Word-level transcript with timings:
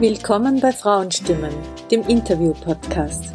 Willkommen 0.00 0.60
bei 0.60 0.70
Frauenstimmen, 0.70 1.52
dem 1.90 2.02
Interview-Podcast. 2.06 3.32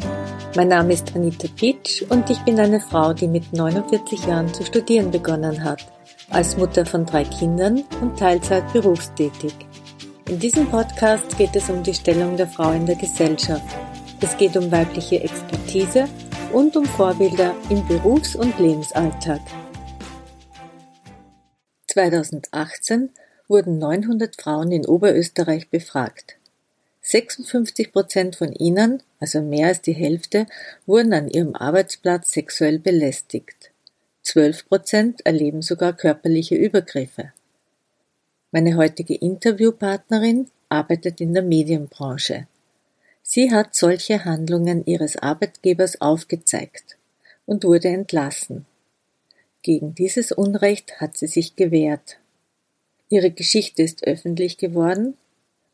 Mein 0.56 0.68
Name 0.68 0.94
ist 0.94 1.14
Anita 1.14 1.46
Pitsch 1.54 2.00
und 2.08 2.30
ich 2.30 2.38
bin 2.38 2.58
eine 2.58 2.80
Frau, 2.80 3.12
die 3.12 3.28
mit 3.28 3.52
49 3.52 4.24
Jahren 4.24 4.54
zu 4.54 4.64
studieren 4.64 5.10
begonnen 5.10 5.62
hat, 5.62 5.84
als 6.30 6.56
Mutter 6.56 6.86
von 6.86 7.04
drei 7.04 7.24
Kindern 7.24 7.84
und 8.00 8.18
Teilzeit 8.18 8.72
berufstätig. 8.72 9.52
In 10.26 10.38
diesem 10.38 10.66
Podcast 10.70 11.36
geht 11.36 11.54
es 11.54 11.68
um 11.68 11.82
die 11.82 11.92
Stellung 11.92 12.38
der 12.38 12.46
Frau 12.46 12.72
in 12.72 12.86
der 12.86 12.96
Gesellschaft. 12.96 13.76
Es 14.22 14.34
geht 14.38 14.56
um 14.56 14.72
weibliche 14.72 15.22
Expertise 15.22 16.08
und 16.50 16.74
um 16.78 16.86
Vorbilder 16.86 17.54
im 17.68 17.86
Berufs- 17.86 18.36
und 18.36 18.58
Lebensalltag. 18.58 19.42
2018 21.88 23.10
wurden 23.48 23.76
900 23.76 24.40
Frauen 24.40 24.72
in 24.72 24.86
Oberösterreich 24.86 25.68
befragt. 25.68 26.38
56 27.06 27.92
Prozent 27.92 28.36
von 28.36 28.52
ihnen, 28.54 29.02
also 29.20 29.42
mehr 29.42 29.68
als 29.68 29.82
die 29.82 29.92
Hälfte, 29.92 30.46
wurden 30.86 31.12
an 31.12 31.28
ihrem 31.28 31.54
Arbeitsplatz 31.54 32.32
sexuell 32.32 32.78
belästigt. 32.78 33.72
12 34.22 34.68
Prozent 34.68 35.26
erleben 35.26 35.60
sogar 35.60 35.92
körperliche 35.92 36.54
Übergriffe. 36.54 37.32
Meine 38.52 38.76
heutige 38.76 39.14
Interviewpartnerin 39.14 40.50
arbeitet 40.70 41.20
in 41.20 41.34
der 41.34 41.42
Medienbranche. 41.42 42.46
Sie 43.22 43.52
hat 43.52 43.74
solche 43.74 44.24
Handlungen 44.24 44.86
ihres 44.86 45.16
Arbeitgebers 45.16 46.00
aufgezeigt 46.00 46.96
und 47.44 47.64
wurde 47.64 47.88
entlassen. 47.88 48.64
Gegen 49.62 49.94
dieses 49.94 50.32
Unrecht 50.32 51.02
hat 51.02 51.18
sie 51.18 51.26
sich 51.26 51.54
gewehrt. 51.54 52.16
Ihre 53.10 53.30
Geschichte 53.30 53.82
ist 53.82 54.06
öffentlich 54.06 54.56
geworden, 54.56 55.18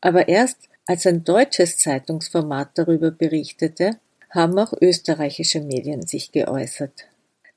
aber 0.01 0.27
erst 0.27 0.70
als 0.85 1.05
ein 1.05 1.23
deutsches 1.23 1.77
Zeitungsformat 1.77 2.71
darüber 2.75 3.11
berichtete, 3.11 3.99
haben 4.29 4.57
auch 4.57 4.73
österreichische 4.79 5.61
Medien 5.61 6.07
sich 6.07 6.31
geäußert. 6.31 7.05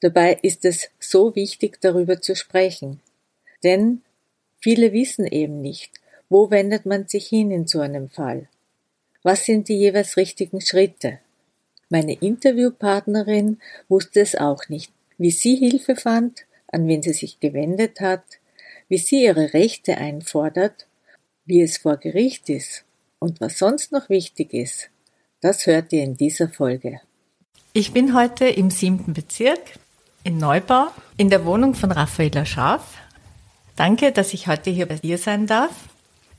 Dabei 0.01 0.39
ist 0.43 0.65
es 0.65 0.91
so 0.99 1.35
wichtig, 1.35 1.81
darüber 1.81 2.21
zu 2.21 2.37
sprechen. 2.37 3.01
Denn 3.63 4.03
viele 4.61 4.93
wissen 4.93 5.27
eben 5.27 5.61
nicht, 5.61 5.93
wo 6.29 6.51
wendet 6.51 6.85
man 6.85 7.07
sich 7.07 7.29
hin 7.29 7.51
in 7.51 7.67
so 7.67 7.81
einem 7.81 8.11
Fall? 8.11 8.49
Was 9.23 9.47
sind 9.47 9.69
die 9.69 9.79
jeweils 9.79 10.17
richtigen 10.17 10.61
Schritte? 10.61 11.21
Meine 11.89 12.15
Interviewpartnerin 12.15 13.61
wusste 13.89 14.21
es 14.21 14.35
auch 14.35 14.69
nicht, 14.69 14.93
wie 15.17 15.31
sie 15.31 15.57
Hilfe 15.57 15.97
fand, 15.97 16.45
an 16.67 16.87
wen 16.89 17.03
sie 17.03 17.13
sich 17.13 17.41
gewendet 17.41 18.01
hat, 18.01 18.25
wie 18.89 18.99
sie 18.99 19.25
ihre 19.25 19.55
Rechte 19.55 19.97
einfordert, 19.97 20.87
wie 21.47 21.63
es 21.63 21.79
vor 21.79 21.97
Gericht 21.97 22.51
ist 22.51 22.84
und 23.25 23.41
was 23.41 23.59
sonst 23.59 23.91
noch 23.91 24.11
wichtig 24.11 24.53
ist, 24.53 24.91
das 25.41 25.67
hört 25.67 25.95
ihr 25.95 26.05
in 26.05 26.15
dieser 26.15 26.47
Folge. 26.51 27.01
Ich 27.73 27.93
bin 27.93 28.15
heute 28.15 28.45
im 28.45 28.71
siebten 28.71 29.15
Bezirk 29.15 29.79
in 30.25 30.37
Neubau 30.37 30.89
in 31.17 31.31
der 31.31 31.47
Wohnung 31.47 31.75
von 31.75 31.91
Raffaella 31.91 32.45
Scharf. 32.45 32.85
Danke, 33.77 34.13
dass 34.13 34.35
ich 34.35 34.47
heute 34.47 34.69
hier 34.71 34.87
bei 34.87 34.97
dir 34.97 35.17
sein 35.17 35.47
darf. 35.47 35.73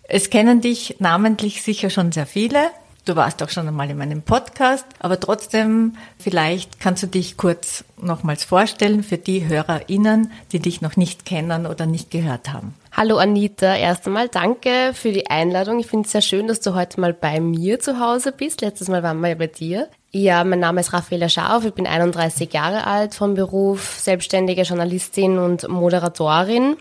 Es 0.03 0.29
kennen 0.29 0.61
dich 0.61 0.97
namentlich 0.99 1.63
sicher 1.63 1.89
schon 1.89 2.11
sehr 2.11 2.27
viele. 2.27 2.69
Du 3.05 3.15
warst 3.15 3.43
auch 3.43 3.49
schon 3.49 3.67
einmal 3.67 3.87
in 3.91 3.99
meinem 3.99 4.23
Podcast, 4.23 4.87
aber 4.97 5.19
trotzdem, 5.19 5.95
vielleicht 6.17 6.79
kannst 6.79 7.03
du 7.03 7.07
dich 7.07 7.37
kurz 7.37 7.85
nochmals 8.01 8.43
vorstellen 8.43 9.03
für 9.03 9.19
die 9.19 9.47
HörerInnen, 9.47 10.31
die 10.51 10.57
dich 10.57 10.81
noch 10.81 10.97
nicht 10.97 11.23
kennen 11.23 11.67
oder 11.67 11.85
nicht 11.85 12.09
gehört 12.09 12.51
haben. 12.51 12.73
Hallo 12.91 13.17
Anita, 13.17 13.75
erst 13.75 14.07
einmal 14.07 14.27
danke 14.27 14.91
für 14.95 15.11
die 15.11 15.29
Einladung. 15.29 15.77
Ich 15.77 15.85
finde 15.85 16.07
es 16.07 16.13
sehr 16.13 16.23
schön, 16.23 16.47
dass 16.47 16.61
du 16.61 16.73
heute 16.73 16.99
mal 16.99 17.13
bei 17.13 17.39
mir 17.39 17.79
zu 17.79 17.99
Hause 17.99 18.31
bist. 18.31 18.61
Letztes 18.61 18.87
Mal 18.87 19.03
waren 19.03 19.19
wir 19.19 19.29
ja 19.29 19.35
bei 19.35 19.47
dir. 19.47 19.87
Ja, 20.09 20.43
mein 20.43 20.59
Name 20.59 20.81
ist 20.81 20.91
Raffaela 20.91 21.29
Scharf, 21.29 21.63
ich 21.63 21.75
bin 21.75 21.85
31 21.85 22.51
Jahre 22.53 22.87
alt 22.87 23.13
vom 23.13 23.35
Beruf, 23.35 23.99
selbstständige 23.99 24.63
Journalistin 24.63 25.37
und 25.37 25.69
Moderatorin. 25.69 26.75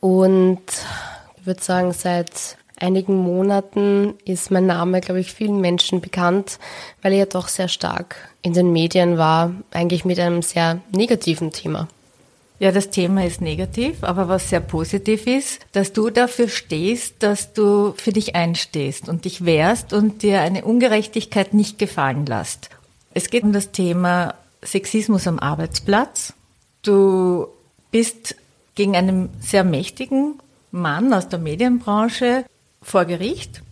Und 0.00 0.60
ich 1.38 1.46
würde 1.46 1.62
sagen, 1.62 1.94
seit 1.94 2.58
einigen 2.78 3.16
Monaten 3.16 4.14
ist 4.24 4.50
mein 4.50 4.66
Name, 4.66 5.00
glaube 5.00 5.20
ich, 5.20 5.32
vielen 5.32 5.60
Menschen 5.60 6.00
bekannt, 6.00 6.58
weil 7.02 7.12
er 7.12 7.18
ja 7.20 7.26
doch 7.26 7.48
sehr 7.48 7.68
stark 7.68 8.16
in 8.42 8.52
den 8.52 8.72
Medien 8.72 9.18
war, 9.18 9.52
eigentlich 9.70 10.04
mit 10.04 10.18
einem 10.18 10.42
sehr 10.42 10.80
negativen 10.90 11.50
Thema. 11.50 11.88
Ja, 12.60 12.70
das 12.70 12.90
Thema 12.90 13.26
ist 13.26 13.40
negativ, 13.40 14.04
aber 14.04 14.28
was 14.28 14.48
sehr 14.48 14.60
positiv 14.60 15.26
ist, 15.26 15.60
dass 15.72 15.92
du 15.92 16.10
dafür 16.10 16.48
stehst, 16.48 17.22
dass 17.22 17.52
du 17.52 17.94
für 17.96 18.12
dich 18.12 18.36
einstehst 18.36 19.08
und 19.08 19.24
dich 19.24 19.44
wehrst 19.44 19.92
und 19.92 20.22
dir 20.22 20.40
eine 20.40 20.64
Ungerechtigkeit 20.64 21.52
nicht 21.52 21.78
gefallen 21.78 22.26
lässt. 22.26 22.70
Es 23.12 23.28
geht 23.28 23.42
um 23.42 23.52
das 23.52 23.72
Thema 23.72 24.34
Sexismus 24.62 25.26
am 25.26 25.40
Arbeitsplatz. 25.40 26.32
Du 26.82 27.48
bist 27.90 28.36
gegen 28.74 28.96
einen 28.96 29.30
sehr 29.40 29.64
mächtigen 29.64 30.34
Mann 30.70 31.12
aus 31.12 31.28
der 31.28 31.38
Medienbranche 31.38 32.44
vor 32.84 33.04
Gericht. 33.04 33.62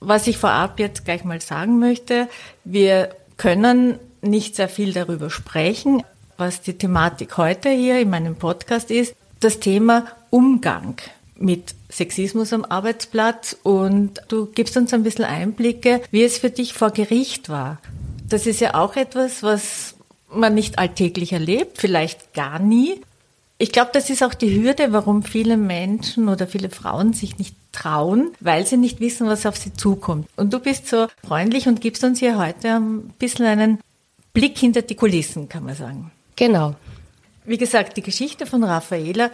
Was 0.00 0.26
ich 0.26 0.38
vorab 0.38 0.78
jetzt 0.78 1.04
gleich 1.04 1.24
mal 1.24 1.40
sagen 1.40 1.78
möchte, 1.78 2.28
wir 2.64 3.10
können 3.36 3.98
nicht 4.22 4.56
sehr 4.56 4.68
viel 4.68 4.92
darüber 4.92 5.30
sprechen. 5.30 6.02
Was 6.36 6.60
die 6.60 6.74
Thematik 6.74 7.36
heute 7.36 7.70
hier 7.70 8.00
in 8.00 8.10
meinem 8.10 8.36
Podcast 8.36 8.90
ist, 8.92 9.14
das 9.40 9.58
Thema 9.58 10.06
Umgang 10.30 10.96
mit 11.36 11.74
Sexismus 11.90 12.52
am 12.52 12.64
Arbeitsplatz 12.64 13.56
und 13.62 14.20
du 14.28 14.46
gibst 14.46 14.76
uns 14.76 14.92
ein 14.92 15.02
bisschen 15.02 15.24
Einblicke, 15.24 16.02
wie 16.10 16.22
es 16.22 16.38
für 16.38 16.50
dich 16.50 16.74
vor 16.74 16.90
Gericht 16.90 17.48
war. 17.48 17.78
Das 18.28 18.46
ist 18.46 18.60
ja 18.60 18.74
auch 18.74 18.96
etwas, 18.96 19.42
was 19.42 19.94
man 20.30 20.54
nicht 20.54 20.78
alltäglich 20.78 21.32
erlebt, 21.32 21.78
vielleicht 21.78 22.34
gar 22.34 22.58
nie. 22.58 23.00
Ich 23.60 23.72
glaube, 23.72 23.90
das 23.92 24.08
ist 24.08 24.22
auch 24.22 24.34
die 24.34 24.54
Hürde, 24.54 24.92
warum 24.92 25.24
viele 25.24 25.56
Menschen 25.56 26.28
oder 26.28 26.46
viele 26.46 26.70
Frauen 26.70 27.12
sich 27.12 27.38
nicht 27.38 27.56
trauen, 27.72 28.30
weil 28.38 28.64
sie 28.64 28.76
nicht 28.76 29.00
wissen, 29.00 29.26
was 29.26 29.46
auf 29.46 29.56
sie 29.56 29.72
zukommt. 29.72 30.28
Und 30.36 30.52
du 30.52 30.60
bist 30.60 30.86
so 30.86 31.08
freundlich 31.26 31.66
und 31.66 31.80
gibst 31.80 32.04
uns 32.04 32.20
hier 32.20 32.38
heute 32.38 32.76
ein 32.76 33.08
bisschen 33.18 33.46
einen 33.46 33.80
Blick 34.32 34.56
hinter 34.56 34.82
die 34.82 34.94
Kulissen, 34.94 35.48
kann 35.48 35.64
man 35.64 35.74
sagen. 35.74 36.12
Genau. 36.36 36.76
Wie 37.44 37.58
gesagt, 37.58 37.96
die 37.96 38.02
Geschichte 38.02 38.46
von 38.46 38.62
Raffaela 38.62 39.30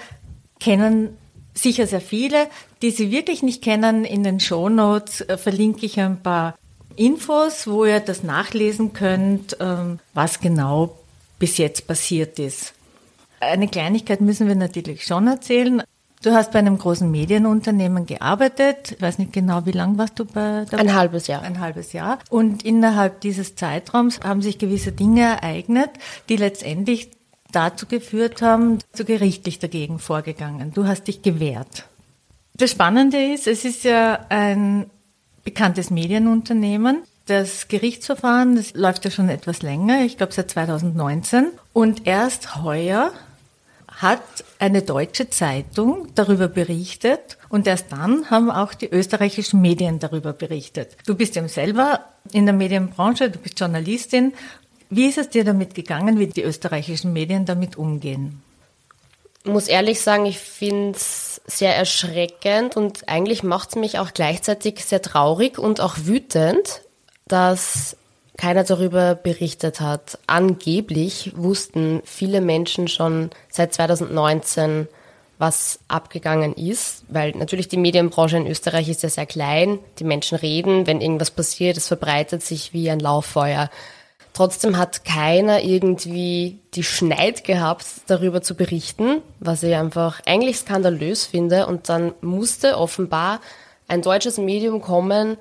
kennen 0.58 1.18
sicher 1.52 1.86
sehr 1.86 2.00
viele. 2.00 2.48
Die 2.80 2.90
sie 2.90 3.10
wirklich 3.10 3.42
nicht 3.42 3.62
kennen, 3.62 4.04
in 4.04 4.24
den 4.24 4.40
Shownotes 4.40 5.20
äh, 5.22 5.36
verlinke 5.36 5.84
ich 5.84 6.00
ein 6.00 6.22
paar 6.22 6.54
Infos, 6.96 7.66
wo 7.66 7.84
ihr 7.84 8.00
das 8.00 8.22
nachlesen 8.22 8.92
könnt, 8.92 9.56
ähm, 9.60 9.98
was 10.14 10.40
genau 10.40 10.98
bis 11.38 11.58
jetzt 11.58 11.86
passiert 11.86 12.38
ist. 12.38 12.72
Eine 13.50 13.68
Kleinigkeit 13.68 14.20
müssen 14.20 14.48
wir 14.48 14.54
natürlich 14.54 15.04
schon 15.04 15.26
erzählen. 15.26 15.82
Du 16.22 16.32
hast 16.32 16.52
bei 16.52 16.58
einem 16.58 16.78
großen 16.78 17.10
Medienunternehmen 17.10 18.06
gearbeitet. 18.06 18.92
Ich 18.92 19.02
weiß 19.02 19.18
nicht 19.18 19.34
genau, 19.34 19.66
wie 19.66 19.72
lange 19.72 19.98
warst 19.98 20.18
du 20.18 20.24
bei 20.24 20.64
der 20.64 20.78
Ein 20.78 20.94
halbes 20.94 21.26
Jahr. 21.26 21.42
Ein 21.42 21.60
halbes 21.60 21.92
Jahr. 21.92 22.18
Und 22.30 22.64
innerhalb 22.64 23.20
dieses 23.20 23.56
Zeitraums 23.56 24.20
haben 24.20 24.40
sich 24.40 24.58
gewisse 24.58 24.92
Dinge 24.92 25.20
ereignet, 25.20 25.90
die 26.30 26.36
letztendlich 26.36 27.10
dazu 27.52 27.84
geführt 27.86 28.40
haben, 28.40 28.78
zu 28.92 29.04
gerichtlich 29.04 29.58
dagegen 29.58 29.98
vorgegangen. 29.98 30.72
Du 30.72 30.86
hast 30.86 31.08
dich 31.08 31.20
gewehrt. 31.20 31.84
Das 32.56 32.70
Spannende 32.70 33.22
ist, 33.22 33.46
es 33.46 33.64
ist 33.66 33.84
ja 33.84 34.20
ein 34.30 34.86
bekanntes 35.44 35.90
Medienunternehmen. 35.90 37.02
Das 37.26 37.68
Gerichtsverfahren, 37.68 38.56
das 38.56 38.74
läuft 38.74 39.04
ja 39.04 39.10
schon 39.10 39.28
etwas 39.28 39.62
länger, 39.62 40.04
ich 40.04 40.16
glaube 40.16 40.32
seit 40.32 40.50
2019. 40.50 41.48
Und 41.72 42.06
erst 42.06 42.62
heuer 42.62 43.12
hat 43.96 44.22
eine 44.58 44.82
deutsche 44.82 45.30
Zeitung 45.30 46.08
darüber 46.14 46.48
berichtet 46.48 47.38
und 47.48 47.66
erst 47.66 47.92
dann 47.92 48.30
haben 48.30 48.50
auch 48.50 48.74
die 48.74 48.88
österreichischen 48.88 49.60
Medien 49.60 49.98
darüber 49.98 50.32
berichtet. 50.32 50.96
Du 51.06 51.14
bist 51.14 51.36
eben 51.36 51.48
selber 51.48 52.00
in 52.32 52.46
der 52.46 52.54
Medienbranche, 52.54 53.30
du 53.30 53.38
bist 53.38 53.58
Journalistin. 53.60 54.34
Wie 54.90 55.06
ist 55.06 55.18
es 55.18 55.30
dir 55.30 55.44
damit 55.44 55.74
gegangen, 55.74 56.18
wie 56.18 56.26
die 56.26 56.42
österreichischen 56.42 57.12
Medien 57.12 57.44
damit 57.44 57.76
umgehen? 57.76 58.42
Ich 59.44 59.52
muss 59.52 59.68
ehrlich 59.68 60.00
sagen, 60.00 60.24
ich 60.24 60.38
finde 60.38 60.96
es 60.96 61.40
sehr 61.46 61.76
erschreckend 61.76 62.76
und 62.76 63.08
eigentlich 63.08 63.42
macht 63.42 63.70
es 63.70 63.76
mich 63.76 63.98
auch 63.98 64.14
gleichzeitig 64.14 64.84
sehr 64.84 65.02
traurig 65.02 65.58
und 65.58 65.80
auch 65.80 65.96
wütend, 66.04 66.82
dass 67.26 67.96
keiner 68.36 68.64
darüber 68.64 69.14
berichtet 69.14 69.80
hat. 69.80 70.18
Angeblich 70.26 71.32
wussten 71.36 72.02
viele 72.04 72.40
Menschen 72.40 72.88
schon 72.88 73.30
seit 73.48 73.74
2019, 73.74 74.88
was 75.38 75.80
abgegangen 75.88 76.54
ist, 76.54 77.04
weil 77.08 77.32
natürlich 77.32 77.68
die 77.68 77.76
Medienbranche 77.76 78.36
in 78.36 78.46
Österreich 78.46 78.88
ist 78.88 79.02
ja 79.02 79.08
sehr 79.08 79.26
klein. 79.26 79.78
Die 79.98 80.04
Menschen 80.04 80.36
reden, 80.38 80.86
wenn 80.86 81.00
irgendwas 81.00 81.30
passiert, 81.30 81.76
es 81.76 81.88
verbreitet 81.88 82.42
sich 82.42 82.72
wie 82.72 82.90
ein 82.90 83.00
Lauffeuer. 83.00 83.68
Trotzdem 84.32 84.78
hat 84.78 85.04
keiner 85.04 85.62
irgendwie 85.62 86.58
die 86.74 86.82
Schneid 86.82 87.44
gehabt, 87.44 87.86
darüber 88.08 88.42
zu 88.42 88.56
berichten, 88.56 89.22
was 89.38 89.62
ich 89.62 89.74
einfach 89.76 90.20
eigentlich 90.26 90.58
skandalös 90.58 91.24
finde. 91.24 91.66
Und 91.66 91.88
dann 91.88 92.12
musste 92.20 92.76
offenbar 92.78 93.40
ein 93.86 94.02
deutsches 94.02 94.38
Medium 94.38 94.80
kommen 94.80 95.36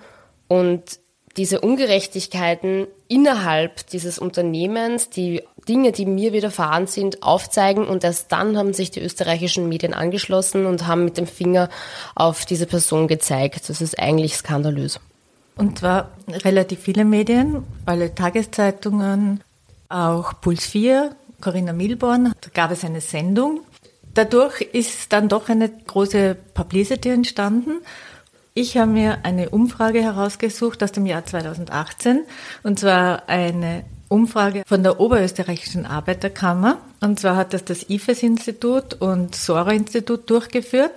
Und 0.48 1.00
diese 1.38 1.62
Ungerechtigkeiten 1.62 2.88
innerhalb 3.08 3.88
dieses 3.88 4.20
Unternehmens, 4.20 5.10
die 5.10 5.42
Dinge, 5.68 5.92
die 5.92 6.06
mir 6.06 6.34
widerfahren 6.34 6.88
sind, 6.88 7.24
aufzeigen 7.24 7.86
und 7.86 8.04
erst 8.04 8.32
dann 8.32 8.58
haben 8.58 8.74
sich 8.74 8.92
die 8.92 9.02
österreichischen 9.02 9.68
Medien 9.70 9.94
angeschlossen 9.94 10.66
und 10.66 10.86
haben 10.86 11.06
mit 11.06 11.18
dem 11.18 11.28
Finger 11.28 11.70
auf 12.16 12.46
diese 12.46 12.66
Person 12.66 13.08
gezeigt. 13.08 13.70
Das 13.70 13.82
ist 13.82 13.98
eigentlich 13.98 14.36
skandalös. 14.36 15.00
Und 15.56 15.80
zwar 15.80 16.12
relativ 16.28 16.82
viele 16.82 17.06
Medien, 17.06 17.64
alle 17.86 18.14
Tageszeitungen, 18.14 19.44
auch 19.90 20.34
Puls 20.42 20.66
4, 20.66 21.16
Corinna 21.42 21.74
Milborn, 21.74 22.34
da 22.42 22.50
gab 22.54 22.72
es 22.72 22.84
eine 22.84 23.02
Sendung. 23.02 23.62
Dadurch 24.14 24.62
ist 24.62 25.12
dann 25.12 25.30
doch 25.30 25.50
eine 25.50 25.70
große 25.70 26.36
Publicity 26.54 27.10
entstanden. 27.10 27.82
Ich 28.56 28.78
habe 28.78 28.92
mir 28.92 29.18
eine 29.24 29.50
Umfrage 29.50 30.04
herausgesucht 30.04 30.84
aus 30.84 30.92
dem 30.92 31.08
Jahr 31.08 31.26
2018, 31.26 32.22
und 32.62 32.80
zwar 32.80 33.28
eine 33.28 33.84
Umfrage 34.10 34.62
von 34.68 34.84
der 34.84 35.00
Oberösterreichischen 35.00 35.88
Arbeiterkammer. 35.88 36.78
Und 37.02 37.20
zwar 37.20 37.36
hat 37.36 37.54
das 37.56 37.66
das 37.66 37.90
IFES-Institut 37.90 38.94
und 39.02 39.34
SORA-Institut 39.34 40.30
durchgeführt. 40.30 40.92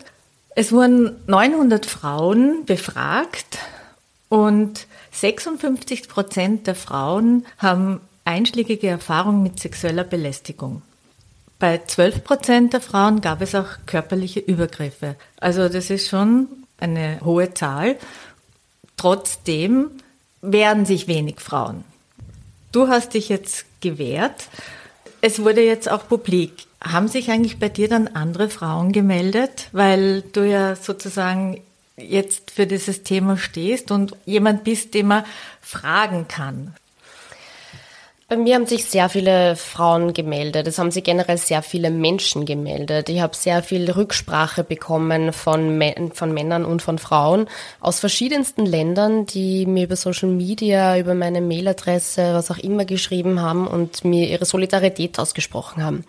Es 0.55 0.71
wurden 0.71 1.17
900 1.27 1.87
Frauen 1.87 2.67
befragt 2.67 3.59
und 4.29 4.87
56 5.13 6.09
Prozent 6.09 6.67
der 6.67 6.75
Frauen 6.75 7.47
haben 7.57 8.03
einschlägige 8.27 8.89
Erfahrungen 8.89 9.43
mit 9.43 9.61
sexueller 9.61 10.05
Belästigung. 10.05 10.83
Bei 11.59 11.81
12 11.87 12.23
Prozent 12.23 12.73
der 12.75 12.83
Frauen 12.83 13.23
gab 13.23 13.41
es 13.41 13.55
auch 13.55 13.79
körperliche 13.87 14.41
Übergriffe. 14.41 15.17
Also 15.41 15.71
das 15.71 15.89
ist 15.89 16.11
schon 16.11 16.49
eine 16.79 17.21
hohe 17.25 17.55
Zahl. 17.55 17.97
Trotzdem 18.97 19.91
wehren 20.43 20.87
sich 20.87 21.09
wenig 21.09 21.41
Frauen. 21.41 21.85
Du 22.73 22.89
hast 22.89 23.15
dich 23.15 23.29
jetzt 23.29 23.67
gewehrt. 23.81 24.49
Es 25.21 25.41
wurde 25.41 25.63
jetzt 25.63 25.91
auch 25.91 26.09
publik. 26.09 26.67
Haben 26.83 27.09
sich 27.09 27.31
eigentlich 27.31 27.59
bei 27.59 27.69
dir 27.69 27.89
dann 27.89 28.09
andere 28.09 28.49
Frauen 28.49 28.93
gemeldet, 28.93 29.69
weil 29.73 30.23
du 30.23 30.47
ja 30.47 30.77
sozusagen 30.77 31.61
jetzt 31.97 32.51
für 32.51 32.67
dieses 32.67 33.03
Thema 33.03 33.39
stehst 33.39 33.91
und 33.91 34.15
jemand 34.27 34.65
bist, 34.65 34.95
den 34.95 35.07
man 35.07 35.25
fragen 35.63 36.29
kann? 36.29 36.75
Bei 38.29 38.37
mir 38.37 38.57
haben 38.57 38.67
sich 38.67 38.87
sehr 38.87 39.09
viele 39.09 39.55
Frauen 39.55 40.13
gemeldet. 40.13 40.67
Es 40.67 40.81
haben 40.81 40.91
sich 40.91 41.05
generell 41.05 41.39
sehr 41.39 41.63
viele 41.63 41.93
Menschen 41.93 42.45
gemeldet. 42.45 43.09
Ich 43.09 43.21
habe 43.21 43.37
sehr 43.37 43.63
viel 43.63 43.89
Rücksprache 43.89 44.65
bekommen 44.65 45.33
von, 45.33 45.81
von 46.13 46.35
Männern 46.35 46.65
und 46.65 46.83
von 46.83 46.99
Frauen 46.99 47.47
aus 47.79 48.01
verschiedensten 48.01 48.67
Ländern, 48.67 49.27
die 49.27 49.65
mir 49.65 49.85
über 49.85 49.95
Social 49.95 50.29
Media, 50.29 50.99
über 50.99 51.15
meine 51.15 51.41
Mailadresse, 51.41 52.35
was 52.35 52.51
auch 52.51 52.59
immer 52.59 52.85
geschrieben 52.85 53.41
haben 53.41 53.69
und 53.69 54.05
mir 54.05 54.27
ihre 54.27 54.45
Solidarität 54.45 55.21
ausgesprochen 55.21 55.85
haben. 55.85 56.05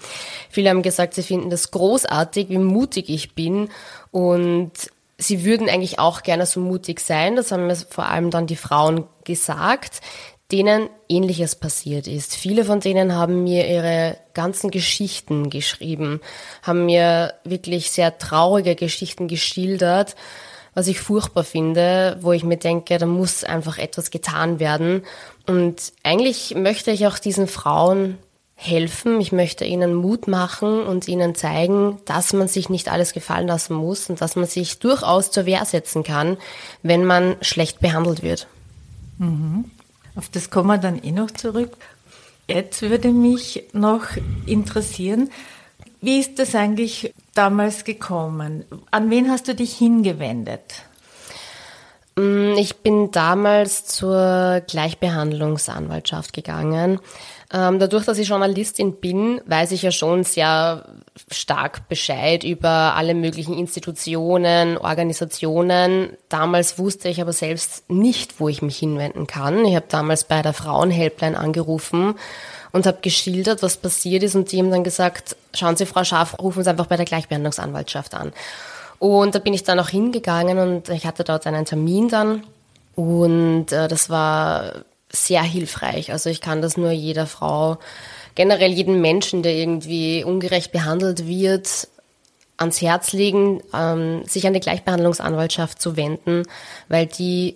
Viele 0.49 0.71
haben 0.71 0.81
gesagt, 0.81 1.13
sie 1.13 1.21
finden 1.21 1.51
das 1.51 1.69
großartig, 1.69 2.49
wie 2.49 2.57
mutig 2.57 3.09
ich 3.09 3.35
bin 3.35 3.69
und 4.09 4.71
sie 5.19 5.45
würden 5.45 5.69
eigentlich 5.69 5.99
auch 5.99 6.23
gerne 6.23 6.47
so 6.47 6.61
mutig 6.61 6.99
sein. 6.99 7.35
Das 7.35 7.51
haben 7.51 7.67
mir 7.67 7.75
vor 7.75 8.07
allem 8.07 8.31
dann 8.31 8.47
die 8.47 8.55
Frauen 8.55 9.03
gesagt 9.23 10.01
denen 10.51 10.89
ähnliches 11.09 11.55
passiert 11.55 12.07
ist. 12.07 12.35
Viele 12.35 12.63
von 12.63 12.79
denen 12.79 13.13
haben 13.13 13.43
mir 13.43 13.67
ihre 13.67 14.17
ganzen 14.33 14.71
Geschichten 14.71 15.49
geschrieben, 15.49 16.21
haben 16.63 16.85
mir 16.85 17.33
wirklich 17.43 17.91
sehr 17.91 18.17
traurige 18.17 18.75
Geschichten 18.75 19.27
geschildert, 19.27 20.15
was 20.73 20.87
ich 20.87 20.99
furchtbar 20.99 21.43
finde, 21.43 22.17
wo 22.21 22.31
ich 22.31 22.43
mir 22.43 22.57
denke, 22.57 22.97
da 22.97 23.05
muss 23.05 23.43
einfach 23.43 23.77
etwas 23.77 24.11
getan 24.11 24.59
werden. 24.59 25.03
Und 25.47 25.91
eigentlich 26.03 26.55
möchte 26.55 26.91
ich 26.91 27.07
auch 27.07 27.17
diesen 27.17 27.47
Frauen 27.47 28.17
helfen. 28.53 29.19
Ich 29.19 29.31
möchte 29.31 29.65
ihnen 29.65 29.93
Mut 29.93 30.27
machen 30.27 30.81
und 30.81 31.07
ihnen 31.07 31.35
zeigen, 31.35 31.97
dass 32.05 32.31
man 32.31 32.47
sich 32.47 32.69
nicht 32.69 32.89
alles 32.89 33.13
gefallen 33.13 33.47
lassen 33.47 33.75
muss 33.75 34.09
und 34.09 34.21
dass 34.21 34.35
man 34.35 34.45
sich 34.45 34.79
durchaus 34.79 35.31
zur 35.31 35.45
Wehr 35.45 35.65
setzen 35.65 36.03
kann, 36.03 36.37
wenn 36.83 37.05
man 37.05 37.35
schlecht 37.41 37.79
behandelt 37.79 38.23
wird. 38.23 38.47
Mhm. 39.17 39.65
Auf 40.17 40.29
das 40.29 40.49
kommen 40.49 40.67
wir 40.69 40.79
dann 40.79 41.01
eh 41.03 41.11
noch 41.11 41.29
zurück. 41.29 41.77
Jetzt 42.47 42.81
würde 42.81 43.09
mich 43.09 43.65
noch 43.71 44.05
interessieren, 44.47 45.29
wie 46.01 46.19
ist 46.19 46.39
das 46.39 46.55
eigentlich 46.55 47.13
damals 47.35 47.83
gekommen? 47.83 48.65
An 48.89 49.11
wen 49.11 49.29
hast 49.29 49.47
du 49.47 49.53
dich 49.53 49.77
hingewendet? 49.77 50.81
Mm, 52.15 52.55
ich 52.57 52.77
bin 52.77 53.11
damals 53.11 53.85
zur 53.85 54.61
Gleichbehandlungsanwaltschaft 54.67 56.33
gegangen. 56.33 56.99
Ähm, 57.53 57.79
dadurch, 57.79 58.03
dass 58.03 58.17
ich 58.17 58.27
Journalistin 58.27 58.95
bin, 58.95 59.39
weiß 59.45 59.71
ich 59.71 59.81
ja 59.81 59.91
schon 59.91 60.25
sehr 60.25 60.83
stark 61.31 61.87
Bescheid 61.87 62.43
über 62.43 62.95
alle 62.95 63.13
möglichen 63.13 63.57
Institutionen, 63.57 64.77
Organisationen. 64.77 66.09
Damals 66.27 66.77
wusste 66.77 67.07
ich 67.07 67.21
aber 67.21 67.31
selbst 67.31 67.89
nicht, 67.89 68.41
wo 68.41 68.49
ich 68.49 68.61
mich 68.61 68.77
hinwenden 68.77 69.27
kann. 69.27 69.63
Ich 69.63 69.75
habe 69.75 69.85
damals 69.87 70.25
bei 70.25 70.41
der 70.41 70.51
Frauenhelpline 70.51 71.37
angerufen 71.37 72.15
und 72.73 72.85
habe 72.85 72.97
geschildert, 73.01 73.63
was 73.63 73.77
passiert 73.77 74.23
ist 74.23 74.35
und 74.35 74.51
die 74.51 74.59
haben 74.59 74.71
dann 74.71 74.83
gesagt, 74.83 75.37
schauen 75.53 75.77
Sie, 75.77 75.85
Frau 75.85 76.03
Schaf, 76.03 76.37
rufen 76.39 76.63
Sie 76.63 76.69
einfach 76.69 76.87
bei 76.87 76.97
der 76.97 77.05
Gleichbehandlungsanwaltschaft 77.05 78.13
an. 78.13 78.33
Und 78.99 79.35
da 79.35 79.39
bin 79.39 79.53
ich 79.53 79.63
dann 79.63 79.79
auch 79.79 79.89
hingegangen 79.89 80.57
und 80.57 80.89
ich 80.89 81.05
hatte 81.05 81.23
dort 81.23 81.47
einen 81.47 81.65
Termin 81.65 82.09
dann 82.09 82.43
und 82.95 83.71
äh, 83.71 83.87
das 83.87 84.09
war 84.09 84.73
sehr 85.09 85.43
hilfreich. 85.43 86.11
Also 86.11 86.29
ich 86.29 86.41
kann 86.41 86.61
das 86.61 86.77
nur 86.77 86.91
jeder 86.91 87.27
Frau 87.27 87.77
generell 88.35 88.71
jeden 88.71 89.01
Menschen, 89.01 89.41
der 89.41 89.55
irgendwie 89.55 90.23
ungerecht 90.23 90.71
behandelt 90.71 91.27
wird, 91.27 91.87
ans 92.57 92.81
Herz 92.81 93.13
legen, 93.13 93.61
ähm, 93.73 94.23
sich 94.25 94.45
an 94.45 94.53
die 94.53 94.59
Gleichbehandlungsanwaltschaft 94.59 95.81
zu 95.81 95.95
wenden, 95.95 96.43
weil 96.87 97.07
die 97.07 97.55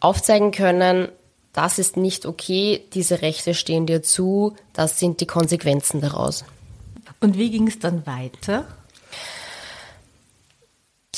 aufzeigen 0.00 0.50
können, 0.50 1.08
das 1.52 1.78
ist 1.78 1.96
nicht 1.96 2.26
okay, 2.26 2.84
diese 2.94 3.22
Rechte 3.22 3.54
stehen 3.54 3.86
dir 3.86 4.02
zu, 4.02 4.54
das 4.72 4.98
sind 4.98 5.20
die 5.20 5.26
Konsequenzen 5.26 6.00
daraus. 6.00 6.44
Und 7.20 7.38
wie 7.38 7.50
ging 7.50 7.68
es 7.68 7.78
dann 7.78 8.06
weiter? 8.06 8.66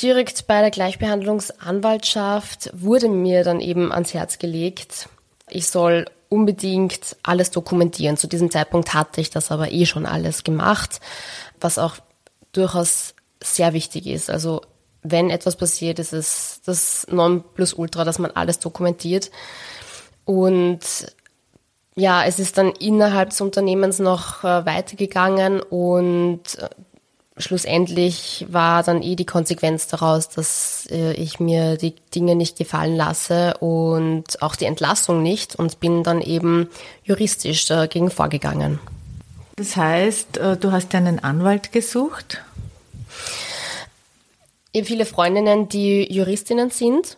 Direkt 0.01 0.47
bei 0.47 0.61
der 0.61 0.69
Gleichbehandlungsanwaltschaft 0.69 2.69
wurde 2.73 3.09
mir 3.09 3.43
dann 3.43 3.59
eben 3.59 3.91
ans 3.91 4.13
Herz 4.13 4.37
gelegt, 4.37 5.09
ich 5.49 5.67
soll 5.67 6.05
unbedingt 6.29 7.15
alles 7.23 7.51
dokumentieren. 7.51 8.17
Zu 8.17 8.27
diesem 8.27 8.51
Zeitpunkt 8.51 8.93
hatte 8.93 9.21
ich 9.21 9.29
das 9.29 9.51
aber 9.51 9.71
eh 9.71 9.85
schon 9.85 10.05
alles 10.05 10.43
gemacht, 10.43 10.99
was 11.59 11.77
auch 11.77 11.95
durchaus 12.51 13.15
sehr 13.41 13.73
wichtig 13.73 14.07
ist. 14.07 14.29
Also 14.29 14.61
wenn 15.03 15.29
etwas 15.29 15.55
passiert, 15.55 15.99
ist 15.99 16.13
es 16.13 16.61
das 16.65 17.07
Nonplusultra, 17.09 18.03
dass 18.03 18.19
man 18.19 18.31
alles 18.31 18.59
dokumentiert. 18.59 19.31
Und 20.25 20.81
ja, 21.95 22.25
es 22.25 22.39
ist 22.39 22.57
dann 22.57 22.71
innerhalb 22.71 23.29
des 23.29 23.41
Unternehmens 23.41 23.99
noch 23.99 24.43
äh, 24.43 24.65
weitergegangen 24.65 25.61
und 25.61 26.41
äh, 26.59 26.69
schlussendlich 27.37 28.45
war 28.49 28.83
dann 28.83 29.01
eh 29.01 29.15
die 29.15 29.25
Konsequenz 29.25 29.87
daraus, 29.87 30.29
dass 30.29 30.87
äh, 30.91 31.13
ich 31.13 31.39
mir 31.39 31.77
die 31.77 31.95
Dinge 32.13 32.35
nicht 32.35 32.57
gefallen 32.57 32.95
lasse 32.95 33.55
und 33.59 34.41
auch 34.41 34.55
die 34.55 34.65
Entlassung 34.65 35.23
nicht 35.23 35.55
und 35.55 35.79
bin 35.79 36.03
dann 36.03 36.21
eben 36.21 36.69
juristisch 37.03 37.65
dagegen 37.65 38.09
vorgegangen. 38.09 38.79
Das 39.55 39.75
heißt, 39.75 40.37
äh, 40.37 40.57
du 40.57 40.71
hast 40.71 40.93
einen 40.95 41.19
Anwalt 41.19 41.71
gesucht? 41.71 42.43
Ich 44.71 44.81
habe 44.81 44.87
viele 44.87 45.05
Freundinnen, 45.05 45.69
die 45.69 46.11
Juristinnen 46.13 46.69
sind 46.69 47.15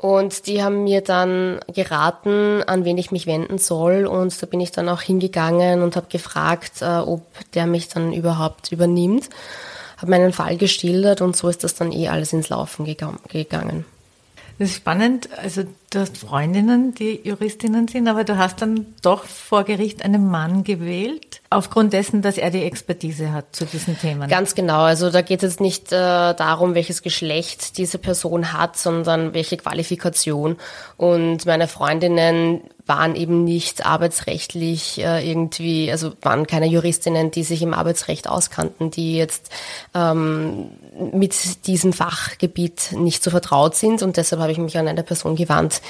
und 0.00 0.46
die 0.46 0.62
haben 0.62 0.84
mir 0.84 1.00
dann 1.00 1.58
geraten, 1.66 2.62
an 2.62 2.84
wen 2.84 2.96
ich 2.98 3.10
mich 3.10 3.26
wenden 3.26 3.58
soll. 3.58 4.06
Und 4.06 4.40
da 4.40 4.46
bin 4.46 4.60
ich 4.60 4.70
dann 4.70 4.88
auch 4.88 5.02
hingegangen 5.02 5.82
und 5.82 5.96
habe 5.96 6.06
gefragt, 6.08 6.82
äh, 6.82 6.98
ob 6.98 7.26
der 7.54 7.66
mich 7.66 7.88
dann 7.88 8.12
überhaupt 8.12 8.70
übernimmt. 8.70 9.28
Habe 9.96 10.12
meinen 10.12 10.32
Fall 10.32 10.56
geschildert 10.56 11.20
und 11.20 11.36
so 11.36 11.48
ist 11.48 11.64
das 11.64 11.74
dann 11.74 11.90
eh 11.90 12.08
alles 12.08 12.32
ins 12.32 12.48
Laufen 12.48 12.84
gegangen. 12.84 13.84
Das 14.60 14.70
ist 14.70 14.76
spannend. 14.76 15.30
Also 15.36 15.64
du 15.90 15.98
hast 15.98 16.18
Freundinnen, 16.18 16.94
die 16.94 17.20
Juristinnen 17.24 17.88
sind, 17.88 18.06
aber 18.06 18.22
du 18.22 18.38
hast 18.38 18.62
dann 18.62 18.86
doch 19.02 19.24
vor 19.24 19.64
Gericht 19.64 20.04
einen 20.04 20.30
Mann 20.30 20.62
gewählt. 20.62 21.37
Aufgrund 21.50 21.94
dessen, 21.94 22.20
dass 22.20 22.36
er 22.36 22.50
die 22.50 22.62
Expertise 22.62 23.32
hat 23.32 23.56
zu 23.56 23.64
diesen 23.64 23.98
Themen. 23.98 24.28
Ganz 24.28 24.54
genau. 24.54 24.80
Also 24.80 25.10
da 25.10 25.22
geht 25.22 25.42
es 25.42 25.52
jetzt 25.54 25.60
nicht 25.62 25.92
äh, 25.92 26.34
darum, 26.34 26.74
welches 26.74 27.00
Geschlecht 27.00 27.78
diese 27.78 27.96
Person 27.96 28.52
hat, 28.52 28.76
sondern 28.76 29.32
welche 29.32 29.56
Qualifikation. 29.56 30.58
Und 30.98 31.46
meine 31.46 31.66
Freundinnen 31.66 32.60
waren 32.84 33.16
eben 33.16 33.44
nicht 33.44 33.86
arbeitsrechtlich 33.86 35.02
äh, 35.02 35.26
irgendwie, 35.26 35.90
also 35.90 36.12
waren 36.20 36.46
keine 36.46 36.66
Juristinnen, 36.66 37.30
die 37.30 37.44
sich 37.44 37.62
im 37.62 37.72
Arbeitsrecht 37.72 38.28
auskannten, 38.28 38.90
die 38.90 39.16
jetzt 39.16 39.50
ähm, 39.94 40.70
mit 41.14 41.66
diesem 41.66 41.94
Fachgebiet 41.94 42.92
nicht 42.92 43.22
so 43.22 43.30
vertraut 43.30 43.74
sind. 43.74 44.02
Und 44.02 44.18
deshalb 44.18 44.42
habe 44.42 44.52
ich 44.52 44.58
mich 44.58 44.76
an 44.76 44.86
eine 44.86 45.02
Person 45.02 45.34
gewandt, 45.34 45.80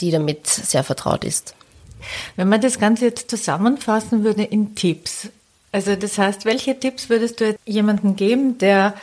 die 0.00 0.12
damit 0.12 0.46
sehr 0.46 0.84
vertraut 0.84 1.24
ist. 1.24 1.56
Wenn 2.36 2.48
man 2.48 2.60
das 2.60 2.78
Ganze 2.78 3.06
jetzt 3.06 3.30
zusammenfassen 3.30 4.24
würde 4.24 4.42
in 4.42 4.74
Tipps, 4.74 5.28
also 5.72 5.96
das 5.96 6.18
heißt, 6.18 6.44
welche 6.44 6.78
Tipps 6.78 7.08
würdest 7.08 7.40
du 7.40 7.56
jemandem 7.64 8.14
geben, 8.14 8.58
der 8.58 8.94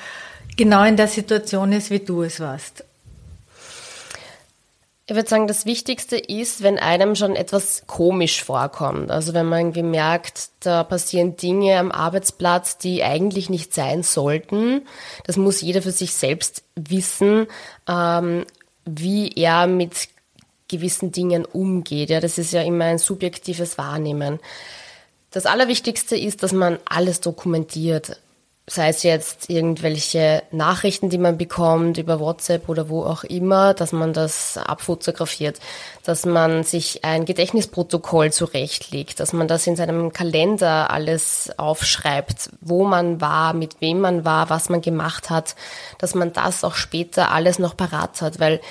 genau 0.56 0.84
in 0.84 0.98
der 0.98 1.08
Situation 1.08 1.72
ist, 1.72 1.90
wie 1.90 2.00
du 2.00 2.22
es 2.22 2.40
warst? 2.40 2.84
Ich 5.08 5.16
würde 5.16 5.28
sagen, 5.28 5.48
das 5.48 5.66
Wichtigste 5.66 6.18
ist, 6.18 6.62
wenn 6.62 6.78
einem 6.78 7.16
schon 7.16 7.36
etwas 7.36 7.82
komisch 7.88 8.44
vorkommt. 8.44 9.10
Also 9.10 9.34
wenn 9.34 9.48
man 9.48 9.60
irgendwie 9.60 9.82
merkt, 9.82 10.50
da 10.60 10.84
passieren 10.84 11.36
Dinge 11.36 11.80
am 11.80 11.92
Arbeitsplatz, 11.92 12.78
die 12.78 13.04
eigentlich 13.04 13.50
nicht 13.50 13.74
sein 13.74 14.04
sollten. 14.04 14.84
Das 15.24 15.36
muss 15.36 15.62
jeder 15.62 15.82
für 15.82 15.92
sich 15.92 16.14
selbst 16.14 16.62
wissen, 16.76 17.48
ähm, 17.88 18.46
wie 18.86 19.32
er 19.32 19.66
mit 19.66 20.10
gewissen 20.70 21.12
Dingen 21.12 21.44
umgeht. 21.44 22.10
Ja, 22.10 22.22
das 22.22 22.38
ist 22.38 22.54
ja 22.54 22.62
immer 22.62 22.86
ein 22.86 23.00
subjektives 23.00 23.78
Wahrnehmen. 23.78 24.40
Das 25.32 25.46
Allerwichtigste 25.46 26.18
ist, 26.18 26.42
dass 26.42 26.54
man 26.54 26.80
alles 26.86 27.22
dokumentiert. 27.22 28.18
Sei 28.72 28.90
es 28.90 29.02
jetzt 29.02 29.50
irgendwelche 29.50 30.44
Nachrichten, 30.52 31.10
die 31.10 31.18
man 31.18 31.40
bekommt 31.40 31.98
über 31.98 32.20
WhatsApp 32.20 32.70
oder 32.70 32.88
wo 32.88 33.04
auch 33.04 33.24
immer, 33.24 33.74
dass 33.74 33.92
man 33.92 34.14
das 34.14 34.58
abfotografiert, 34.58 35.60
dass 36.04 36.26
man 36.26 36.64
sich 36.64 37.04
ein 37.04 37.26
Gedächtnisprotokoll 37.26 38.32
zurechtlegt, 38.32 39.20
dass 39.20 39.34
man 39.34 39.48
das 39.48 39.66
in 39.66 39.76
seinem 39.76 40.14
Kalender 40.14 40.92
alles 40.92 41.52
aufschreibt, 41.58 42.52
wo 42.62 42.86
man 42.86 43.20
war, 43.22 43.54
mit 43.54 43.82
wem 43.82 44.02
man 44.02 44.24
war, 44.24 44.52
was 44.52 44.70
man 44.70 44.82
gemacht 44.82 45.32
hat, 45.32 45.56
dass 45.98 46.14
man 46.14 46.32
das 46.32 46.64
auch 46.64 46.76
später 46.76 47.32
alles 47.32 47.58
noch 47.58 47.76
parat 47.76 48.22
hat, 48.22 48.40
weil 48.40 48.62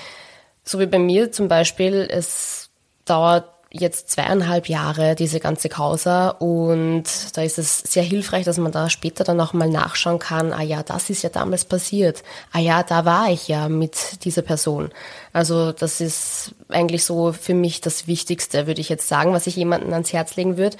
so 0.69 0.79
wie 0.79 0.87
bei 0.87 0.99
mir 0.99 1.33
zum 1.33 1.49
Beispiel, 1.49 2.07
es 2.11 2.69
dauert 3.05 3.47
jetzt 3.71 4.11
zweieinhalb 4.11 4.69
Jahre, 4.69 5.15
diese 5.15 5.41
ganze 5.41 5.69
Causa. 5.69 6.31
Und 6.31 7.05
da 7.35 7.43
ist 7.43 7.59
es 7.59 7.79
sehr 7.79 8.03
hilfreich, 8.03 8.45
dass 8.45 8.59
man 8.59 8.73
da 8.73 8.89
später 8.89 9.25
dann 9.25 9.41
auch 9.41 9.53
mal 9.53 9.69
nachschauen 9.69 10.19
kann, 10.19 10.53
ah 10.53 10.63
ja, 10.63 10.83
das 10.83 11.11
ist 11.11 11.23
ja 11.23 11.29
damals 11.31 11.65
passiert. 11.65 12.23
Ah 12.53 12.61
ja, 12.61 12.83
da 12.83 13.05
war 13.05 13.31
ich 13.31 13.49
ja 13.49 13.69
mit 13.69 14.25
dieser 14.25 14.43
Person. 14.43 14.91
Also 15.33 15.73
das 15.73 16.01
ist 16.01 16.55
eigentlich 16.69 17.05
so 17.05 17.33
für 17.33 17.55
mich 17.55 17.81
das 17.81 18.07
Wichtigste, 18.07 18.67
würde 18.67 18.81
ich 18.81 18.89
jetzt 18.89 19.09
sagen, 19.09 19.33
was 19.33 19.47
ich 19.47 19.57
jemandem 19.57 19.93
ans 19.93 20.13
Herz 20.13 20.37
legen 20.37 20.57
würde. 20.57 20.77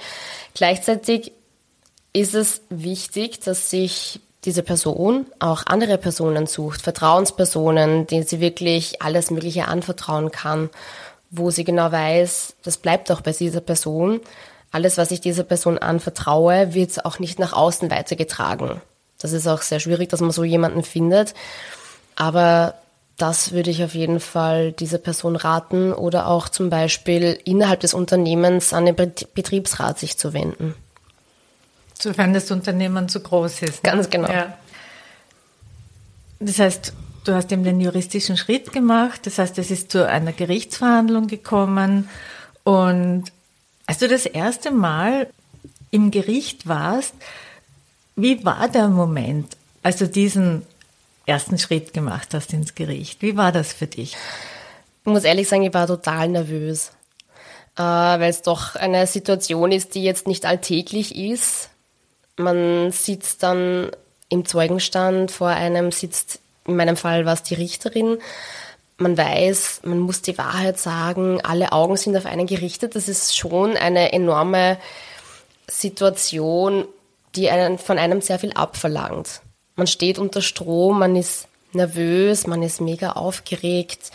Gleichzeitig 0.53 1.31
ist 2.13 2.33
es 2.33 2.61
wichtig, 2.69 3.39
dass 3.39 3.69
sich 3.69 4.19
diese 4.45 4.63
Person 4.63 5.25
auch 5.39 5.63
andere 5.65 5.97
Personen 5.97 6.47
sucht, 6.47 6.81
Vertrauenspersonen, 6.81 8.07
denen 8.07 8.25
sie 8.25 8.39
wirklich 8.39 9.01
alles 9.01 9.31
Mögliche 9.31 9.67
anvertrauen 9.67 10.31
kann, 10.31 10.69
wo 11.29 11.51
sie 11.51 11.63
genau 11.63 11.91
weiß, 11.91 12.55
das 12.63 12.77
bleibt 12.77 13.11
auch 13.11 13.21
bei 13.21 13.31
dieser 13.31 13.61
Person. 13.61 14.21
Alles, 14.71 14.97
was 14.97 15.11
ich 15.11 15.21
dieser 15.21 15.43
Person 15.43 15.77
anvertraue, 15.77 16.73
wird 16.73 17.05
auch 17.05 17.19
nicht 17.19 17.39
nach 17.39 17.53
außen 17.53 17.91
weitergetragen. 17.91 18.81
Das 19.19 19.33
ist 19.33 19.47
auch 19.47 19.61
sehr 19.61 19.79
schwierig, 19.79 20.09
dass 20.09 20.21
man 20.21 20.31
so 20.31 20.43
jemanden 20.43 20.83
findet. 20.83 21.33
Aber 22.15 22.75
das 23.17 23.51
würde 23.51 23.69
ich 23.69 23.83
auf 23.83 23.93
jeden 23.93 24.21
Fall 24.21 24.71
dieser 24.71 24.97
Person 24.97 25.35
raten 25.35 25.91
oder 25.91 26.27
auch 26.27 26.47
zum 26.47 26.69
Beispiel 26.69 27.37
innerhalb 27.43 27.81
des 27.81 27.93
Unternehmens 27.93 28.73
an 28.73 28.85
den 28.85 28.95
Betriebsrat 28.95 29.99
sich 29.99 30.17
zu 30.17 30.33
wenden. 30.33 30.73
Sofern 32.01 32.33
das 32.33 32.49
Unternehmen 32.51 33.09
zu 33.09 33.19
groß 33.19 33.61
ist. 33.63 33.83
Ne? 33.83 33.91
Ganz 33.91 34.09
genau. 34.09 34.31
Ja. 34.31 34.57
Das 36.39 36.59
heißt, 36.59 36.93
du 37.25 37.33
hast 37.33 37.51
eben 37.51 37.63
den 37.63 37.81
juristischen 37.81 38.37
Schritt 38.37 38.71
gemacht. 38.71 39.25
Das 39.25 39.37
heißt, 39.37 39.57
es 39.57 39.69
ist 39.69 39.91
zu 39.91 40.07
einer 40.07 40.31
Gerichtsverhandlung 40.31 41.27
gekommen. 41.27 42.09
Und 42.63 43.25
als 43.85 43.97
du 43.97 44.07
das 44.07 44.25
erste 44.25 44.71
Mal 44.71 45.27
im 45.91 46.11
Gericht 46.11 46.67
warst, 46.67 47.13
wie 48.15 48.43
war 48.45 48.69
der 48.69 48.87
Moment, 48.89 49.57
als 49.83 49.97
du 49.97 50.07
diesen 50.07 50.65
ersten 51.25 51.57
Schritt 51.57 51.93
gemacht 51.93 52.33
hast 52.33 52.53
ins 52.53 52.75
Gericht? 52.75 53.21
Wie 53.21 53.37
war 53.37 53.51
das 53.51 53.73
für 53.73 53.87
dich? 53.87 54.15
Ich 55.05 55.11
muss 55.11 55.23
ehrlich 55.23 55.47
sagen, 55.47 55.63
ich 55.63 55.73
war 55.73 55.87
total 55.87 56.27
nervös, 56.29 56.91
äh, 57.77 57.81
weil 57.81 58.29
es 58.29 58.41
doch 58.41 58.75
eine 58.75 59.07
Situation 59.07 59.71
ist, 59.71 59.95
die 59.95 60.03
jetzt 60.03 60.27
nicht 60.27 60.45
alltäglich 60.45 61.15
ist. 61.15 61.69
Man 62.39 62.93
sitzt 62.93 63.43
dann 63.43 63.91
im 64.29 64.45
Zeugenstand, 64.45 65.29
vor 65.29 65.49
einem 65.49 65.91
sitzt, 65.91 66.39
in 66.65 66.77
meinem 66.77 66.95
Fall 66.95 67.25
war 67.25 67.33
es 67.33 67.43
die 67.43 67.53
Richterin. 67.55 68.17
Man 68.95 69.17
weiß, 69.17 69.81
man 69.83 69.99
muss 69.99 70.21
die 70.21 70.37
Wahrheit 70.37 70.79
sagen, 70.79 71.41
alle 71.41 71.73
Augen 71.73 71.97
sind 71.97 72.15
auf 72.15 72.25
einen 72.25 72.47
gerichtet. 72.47 72.95
Das 72.95 73.09
ist 73.09 73.35
schon 73.35 73.75
eine 73.75 74.13
enorme 74.13 74.77
Situation, 75.67 76.85
die 77.35 77.49
einen, 77.49 77.77
von 77.77 77.97
einem 77.97 78.21
sehr 78.21 78.39
viel 78.39 78.53
abverlangt. 78.53 79.41
Man 79.75 79.87
steht 79.87 80.17
unter 80.17 80.41
Strom, 80.41 80.99
man 80.99 81.17
ist 81.17 81.49
nervös, 81.73 82.47
man 82.47 82.63
ist 82.63 82.79
mega 82.79 83.11
aufgeregt, 83.11 84.11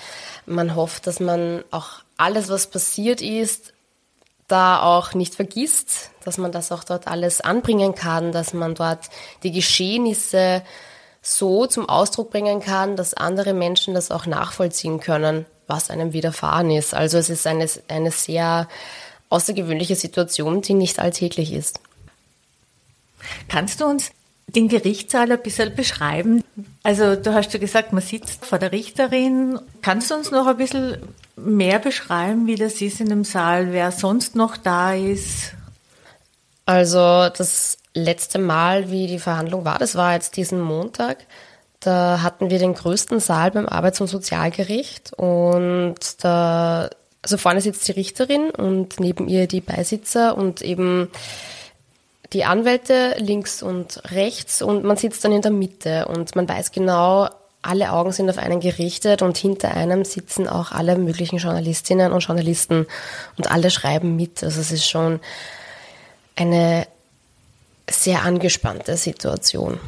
man 0.46 0.74
hofft, 0.74 1.06
dass 1.06 1.20
man 1.20 1.62
auch 1.70 2.02
alles, 2.16 2.48
was 2.48 2.68
passiert 2.68 3.20
ist, 3.20 3.73
da 4.48 4.82
auch 4.82 5.14
nicht 5.14 5.34
vergisst, 5.34 6.10
dass 6.24 6.38
man 6.38 6.52
das 6.52 6.70
auch 6.70 6.84
dort 6.84 7.06
alles 7.06 7.40
anbringen 7.40 7.94
kann, 7.94 8.32
dass 8.32 8.52
man 8.52 8.74
dort 8.74 9.08
die 9.42 9.52
Geschehnisse 9.52 10.62
so 11.22 11.66
zum 11.66 11.88
Ausdruck 11.88 12.30
bringen 12.30 12.60
kann, 12.60 12.96
dass 12.96 13.14
andere 13.14 13.54
Menschen 13.54 13.94
das 13.94 14.10
auch 14.10 14.26
nachvollziehen 14.26 15.00
können, 15.00 15.46
was 15.66 15.90
einem 15.90 16.12
widerfahren 16.12 16.70
ist. 16.70 16.94
Also 16.94 17.16
es 17.16 17.30
ist 17.30 17.46
eine, 17.46 17.66
eine 17.88 18.10
sehr 18.10 18.68
außergewöhnliche 19.30 19.96
Situation, 19.96 20.60
die 20.60 20.74
nicht 20.74 20.98
alltäglich 20.98 21.52
ist. 21.52 21.80
Kannst 23.48 23.80
du 23.80 23.86
uns 23.86 24.12
den 24.46 24.68
Gerichtssaal 24.68 25.32
ein 25.32 25.42
bisschen 25.42 25.74
beschreiben? 25.74 26.44
Also 26.82 27.16
du 27.16 27.32
hast 27.32 27.54
ja 27.54 27.58
gesagt, 27.58 27.94
man 27.94 28.02
sitzt 28.02 28.44
vor 28.44 28.58
der 28.58 28.72
Richterin. 28.72 29.58
Kannst 29.80 30.10
du 30.10 30.14
uns 30.14 30.30
noch 30.30 30.46
ein 30.46 30.58
bisschen 30.58 30.98
mehr 31.36 31.78
beschreiben, 31.78 32.46
wie 32.46 32.54
das 32.54 32.80
ist 32.80 33.00
in 33.00 33.08
dem 33.08 33.24
Saal, 33.24 33.72
wer 33.72 33.92
sonst 33.92 34.36
noch 34.36 34.56
da 34.56 34.94
ist? 34.94 35.52
Also 36.66 37.28
das 37.28 37.78
letzte 37.92 38.38
Mal, 38.38 38.90
wie 38.90 39.06
die 39.06 39.18
Verhandlung 39.18 39.64
war, 39.64 39.78
das 39.78 39.94
war 39.94 40.14
jetzt 40.14 40.36
diesen 40.36 40.60
Montag. 40.60 41.18
Da 41.80 42.22
hatten 42.22 42.50
wir 42.50 42.58
den 42.58 42.74
größten 42.74 43.20
Saal 43.20 43.50
beim 43.50 43.66
Arbeits- 43.66 44.00
und 44.00 44.06
Sozialgericht 44.06 45.12
und 45.12 45.96
da, 46.22 46.88
also 47.20 47.36
vorne 47.36 47.60
sitzt 47.60 47.86
die 47.88 47.92
Richterin 47.92 48.50
und 48.50 49.00
neben 49.00 49.28
ihr 49.28 49.46
die 49.46 49.60
Beisitzer 49.60 50.36
und 50.36 50.62
eben 50.62 51.10
die 52.32 52.44
Anwälte 52.44 53.16
links 53.18 53.62
und 53.62 54.02
rechts 54.10 54.62
und 54.62 54.84
man 54.84 54.96
sitzt 54.96 55.24
dann 55.24 55.32
in 55.32 55.42
der 55.42 55.50
Mitte 55.50 56.06
und 56.08 56.34
man 56.34 56.48
weiß 56.48 56.72
genau, 56.72 57.28
alle 57.64 57.92
Augen 57.92 58.12
sind 58.12 58.28
auf 58.30 58.38
einen 58.38 58.60
gerichtet 58.60 59.22
und 59.22 59.36
hinter 59.36 59.74
einem 59.74 60.04
sitzen 60.04 60.48
auch 60.48 60.72
alle 60.72 60.96
möglichen 60.96 61.38
Journalistinnen 61.38 62.12
und 62.12 62.20
Journalisten 62.20 62.86
und 63.36 63.50
alle 63.50 63.70
schreiben 63.70 64.16
mit. 64.16 64.42
Also 64.42 64.60
es 64.60 64.70
ist 64.70 64.88
schon 64.88 65.20
eine 66.36 66.86
sehr 67.88 68.22
angespannte 68.22 68.96
Situation. 68.96 69.78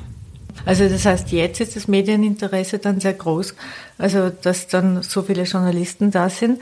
Also 0.64 0.88
das 0.88 1.04
heißt, 1.04 1.30
jetzt 1.33 1.61
ist 1.61 1.76
das 1.76 1.87
Medieninteresse 1.87 2.78
dann 2.78 3.00
sehr 3.00 3.14
groß, 3.14 3.54
also 3.99 4.30
dass 4.30 4.68
dann 4.68 5.02
so 5.02 5.23
viele 5.23 5.42
Journalisten 5.42 6.11
da 6.11 6.30
sind. 6.30 6.61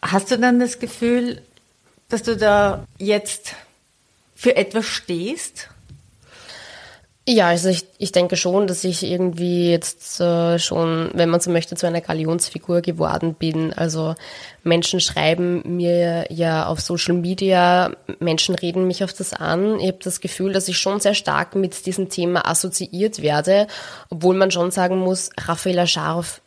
Hast 0.00 0.30
du 0.30 0.38
dann 0.38 0.58
das 0.58 0.78
Gefühl, 0.78 1.42
dass 2.08 2.22
du 2.22 2.36
da 2.36 2.84
jetzt 2.98 3.54
für 4.34 4.56
etwas 4.56 4.86
stehst? 4.86 5.68
Ja, 7.28 7.46
also 7.48 7.68
ich, 7.68 7.84
ich 7.98 8.10
denke 8.10 8.36
schon, 8.36 8.66
dass 8.66 8.82
ich 8.82 9.04
irgendwie 9.04 9.70
jetzt 9.70 10.20
äh, 10.20 10.58
schon, 10.58 11.10
wenn 11.14 11.28
man 11.28 11.38
so 11.38 11.52
möchte, 11.52 11.76
zu 11.76 11.86
einer 11.86 12.00
Galionsfigur 12.00 12.80
geworden 12.80 13.34
bin. 13.34 13.72
Also 13.72 14.16
Menschen 14.64 14.98
schreiben 14.98 15.62
mir 15.76 16.26
ja 16.32 16.66
auf 16.66 16.80
Social 16.80 17.14
Media, 17.14 17.92
Menschen 18.18 18.56
reden 18.56 18.88
mich 18.88 19.04
auf 19.04 19.12
das 19.12 19.34
an. 19.34 19.78
Ich 19.78 19.86
habe 19.86 19.98
das 20.02 20.20
Gefühl, 20.20 20.52
dass 20.52 20.66
ich 20.66 20.78
schon 20.78 20.98
sehr 20.98 21.14
stark 21.14 21.54
mit 21.54 21.86
diesem 21.86 22.08
Thema 22.08 22.44
assoziiert 22.48 23.22
werde, 23.22 23.68
obwohl 24.10 24.34
man 24.34 24.50
schon 24.50 24.72
sagen 24.72 24.98
muss, 24.98 25.30
Raffaella 25.38 25.86
Scharf 25.86 26.40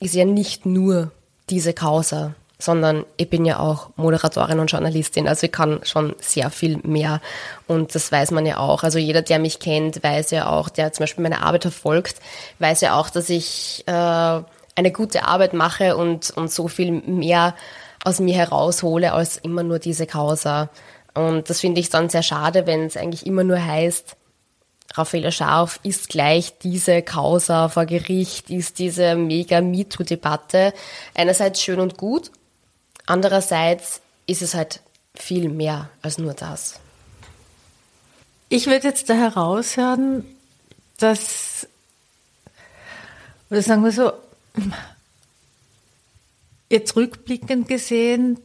ist 0.00 0.14
ja 0.14 0.24
nicht 0.24 0.64
nur 0.64 1.12
diese 1.50 1.74
Causa, 1.74 2.34
sondern 2.62 3.04
ich 3.16 3.28
bin 3.28 3.44
ja 3.44 3.58
auch 3.58 3.90
Moderatorin 3.96 4.60
und 4.60 4.70
Journalistin, 4.70 5.26
also 5.26 5.46
ich 5.46 5.52
kann 5.52 5.80
schon 5.82 6.14
sehr 6.20 6.48
viel 6.50 6.78
mehr 6.84 7.20
und 7.66 7.94
das 7.94 8.12
weiß 8.12 8.30
man 8.30 8.46
ja 8.46 8.58
auch. 8.58 8.84
Also 8.84 9.00
jeder, 9.00 9.20
der 9.20 9.40
mich 9.40 9.58
kennt, 9.58 10.02
weiß 10.04 10.30
ja 10.30 10.48
auch, 10.48 10.68
der 10.68 10.92
zum 10.92 11.02
Beispiel 11.02 11.24
meine 11.24 11.42
Arbeit 11.42 11.62
verfolgt, 11.62 12.20
weiß 12.60 12.82
ja 12.82 12.96
auch, 12.96 13.10
dass 13.10 13.28
ich 13.30 13.82
äh, 13.86 13.90
eine 13.90 14.92
gute 14.92 15.24
Arbeit 15.24 15.54
mache 15.54 15.96
und, 15.96 16.30
und 16.30 16.52
so 16.52 16.68
viel 16.68 16.92
mehr 16.92 17.56
aus 18.04 18.20
mir 18.20 18.36
heraushole 18.36 19.12
als 19.12 19.38
immer 19.38 19.64
nur 19.64 19.80
diese 19.80 20.06
Causa. 20.06 20.70
Und 21.14 21.50
das 21.50 21.60
finde 21.60 21.80
ich 21.80 21.90
dann 21.90 22.10
sehr 22.10 22.22
schade, 22.22 22.66
wenn 22.66 22.84
es 22.84 22.96
eigentlich 22.96 23.26
immer 23.26 23.42
nur 23.42 23.64
heißt, 23.64 24.16
Raffaella 24.94 25.30
Scharf 25.32 25.80
ist 25.82 26.10
gleich 26.10 26.58
diese 26.58 27.02
Causa 27.02 27.68
vor 27.68 27.86
Gericht, 27.86 28.50
ist 28.50 28.78
diese 28.78 29.16
mega 29.16 29.60
MeToo-Debatte. 29.60 30.72
Einerseits 31.14 31.62
schön 31.62 31.80
und 31.80 31.96
gut, 31.96 32.30
andererseits 33.06 34.00
ist 34.26 34.42
es 34.42 34.54
halt 34.54 34.80
viel 35.14 35.48
mehr 35.48 35.90
als 36.00 36.18
nur 36.18 36.34
das. 36.34 36.80
Ich 38.48 38.66
würde 38.66 38.88
jetzt 38.88 39.08
da 39.08 39.14
heraushören, 39.14 40.24
dass, 40.98 41.66
oder 43.50 43.62
sagen 43.62 43.84
wir 43.84 43.92
so, 43.92 44.12
jetzt 46.68 46.96
rückblickend 46.96 47.68
gesehen, 47.68 48.38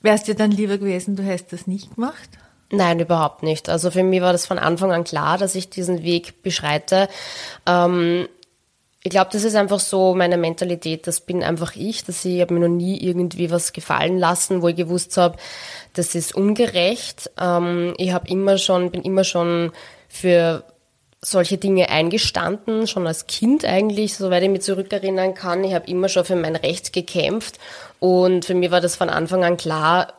wäre 0.00 0.16
es 0.16 0.24
dir 0.24 0.34
dann 0.34 0.50
lieber 0.50 0.78
gewesen, 0.78 1.16
du 1.16 1.22
hättest 1.22 1.52
das 1.52 1.66
nicht 1.66 1.94
gemacht? 1.94 2.28
Nein, 2.70 3.00
überhaupt 3.00 3.42
nicht. 3.42 3.68
Also 3.68 3.90
für 3.90 4.02
mich 4.02 4.22
war 4.22 4.32
das 4.32 4.46
von 4.46 4.58
Anfang 4.58 4.92
an 4.92 5.04
klar, 5.04 5.36
dass 5.36 5.54
ich 5.54 5.68
diesen 5.68 6.02
Weg 6.02 6.42
beschreite. 6.42 7.08
Ähm, 7.66 8.28
ich 9.04 9.10
glaube, 9.10 9.30
das 9.32 9.42
ist 9.42 9.56
einfach 9.56 9.80
so 9.80 10.14
meine 10.14 10.36
Mentalität. 10.36 11.06
Das 11.06 11.20
bin 11.20 11.42
einfach 11.42 11.74
ich, 11.74 12.04
dass 12.04 12.24
ich 12.24 12.40
habe 12.40 12.54
mir 12.54 12.60
noch 12.60 12.74
nie 12.74 13.02
irgendwie 13.02 13.50
was 13.50 13.72
gefallen 13.72 14.16
lassen, 14.16 14.62
wo 14.62 14.68
ich 14.68 14.76
gewusst 14.76 15.16
habe, 15.16 15.38
das 15.94 16.14
ist 16.14 16.34
ungerecht. 16.34 17.30
Ähm, 17.40 17.94
ich 17.96 18.12
habe 18.12 18.28
immer 18.28 18.58
schon, 18.58 18.92
bin 18.92 19.02
immer 19.02 19.24
schon 19.24 19.72
für 20.08 20.64
solche 21.20 21.58
Dinge 21.58 21.88
eingestanden, 21.88 22.86
schon 22.86 23.06
als 23.06 23.26
Kind 23.26 23.64
eigentlich, 23.64 24.16
soweit 24.16 24.42
ich 24.44 24.50
mich 24.50 24.62
zurückerinnern 24.62 25.34
kann. 25.34 25.64
Ich 25.64 25.74
habe 25.74 25.88
immer 25.88 26.08
schon 26.08 26.24
für 26.24 26.36
mein 26.36 26.56
Recht 26.56 26.92
gekämpft 26.92 27.58
und 27.98 28.44
für 28.44 28.54
mich 28.54 28.70
war 28.70 28.80
das 28.80 28.96
von 28.96 29.08
Anfang 29.08 29.44
an 29.44 29.56
klar, 29.56 30.14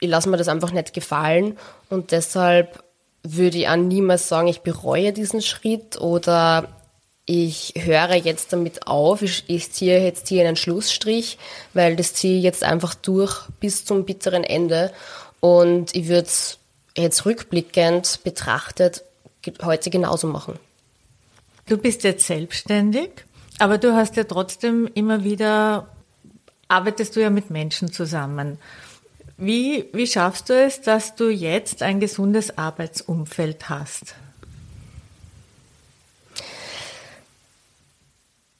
ich 0.00 0.08
lasse 0.08 0.28
mir 0.28 0.36
das 0.36 0.48
einfach 0.48 0.72
nicht 0.72 0.94
gefallen 0.94 1.58
und 1.90 2.12
deshalb 2.12 2.82
würde 3.22 3.58
ich 3.58 3.68
auch 3.68 3.76
niemals 3.76 4.28
sagen, 4.28 4.48
ich 4.48 4.60
bereue 4.60 5.12
diesen 5.12 5.42
Schritt 5.42 6.00
oder 6.00 6.68
ich 7.30 7.74
höre 7.76 8.14
jetzt 8.14 8.54
damit 8.54 8.86
auf, 8.86 9.20
ich, 9.20 9.44
ich 9.48 9.70
ziehe 9.70 10.02
jetzt 10.02 10.28
hier 10.28 10.48
einen 10.48 10.56
Schlussstrich, 10.56 11.36
weil 11.74 11.94
das 11.94 12.14
ziehe 12.14 12.38
ich 12.38 12.42
jetzt 12.42 12.64
einfach 12.64 12.94
durch 12.94 13.42
bis 13.60 13.84
zum 13.84 14.06
bitteren 14.06 14.44
Ende 14.44 14.94
und 15.40 15.94
ich 15.94 16.08
würde 16.08 16.26
es 16.26 16.58
jetzt 16.96 17.26
rückblickend 17.26 18.20
betrachtet 18.24 19.04
heute 19.62 19.90
genauso 19.90 20.26
machen. 20.26 20.58
Du 21.66 21.76
bist 21.76 22.02
jetzt 22.02 22.26
selbstständig, 22.26 23.10
aber 23.58 23.76
du 23.76 23.94
hast 23.94 24.16
ja 24.16 24.24
trotzdem 24.24 24.88
immer 24.94 25.22
wieder, 25.22 25.88
arbeitest 26.68 27.14
du 27.14 27.20
ja 27.20 27.28
mit 27.28 27.50
Menschen 27.50 27.92
zusammen. 27.92 28.56
Wie, 29.36 29.90
wie 29.92 30.06
schaffst 30.06 30.48
du 30.48 30.54
es, 30.54 30.80
dass 30.80 31.14
du 31.14 31.28
jetzt 31.28 31.82
ein 31.82 32.00
gesundes 32.00 32.56
Arbeitsumfeld 32.56 33.68
hast? 33.68 34.14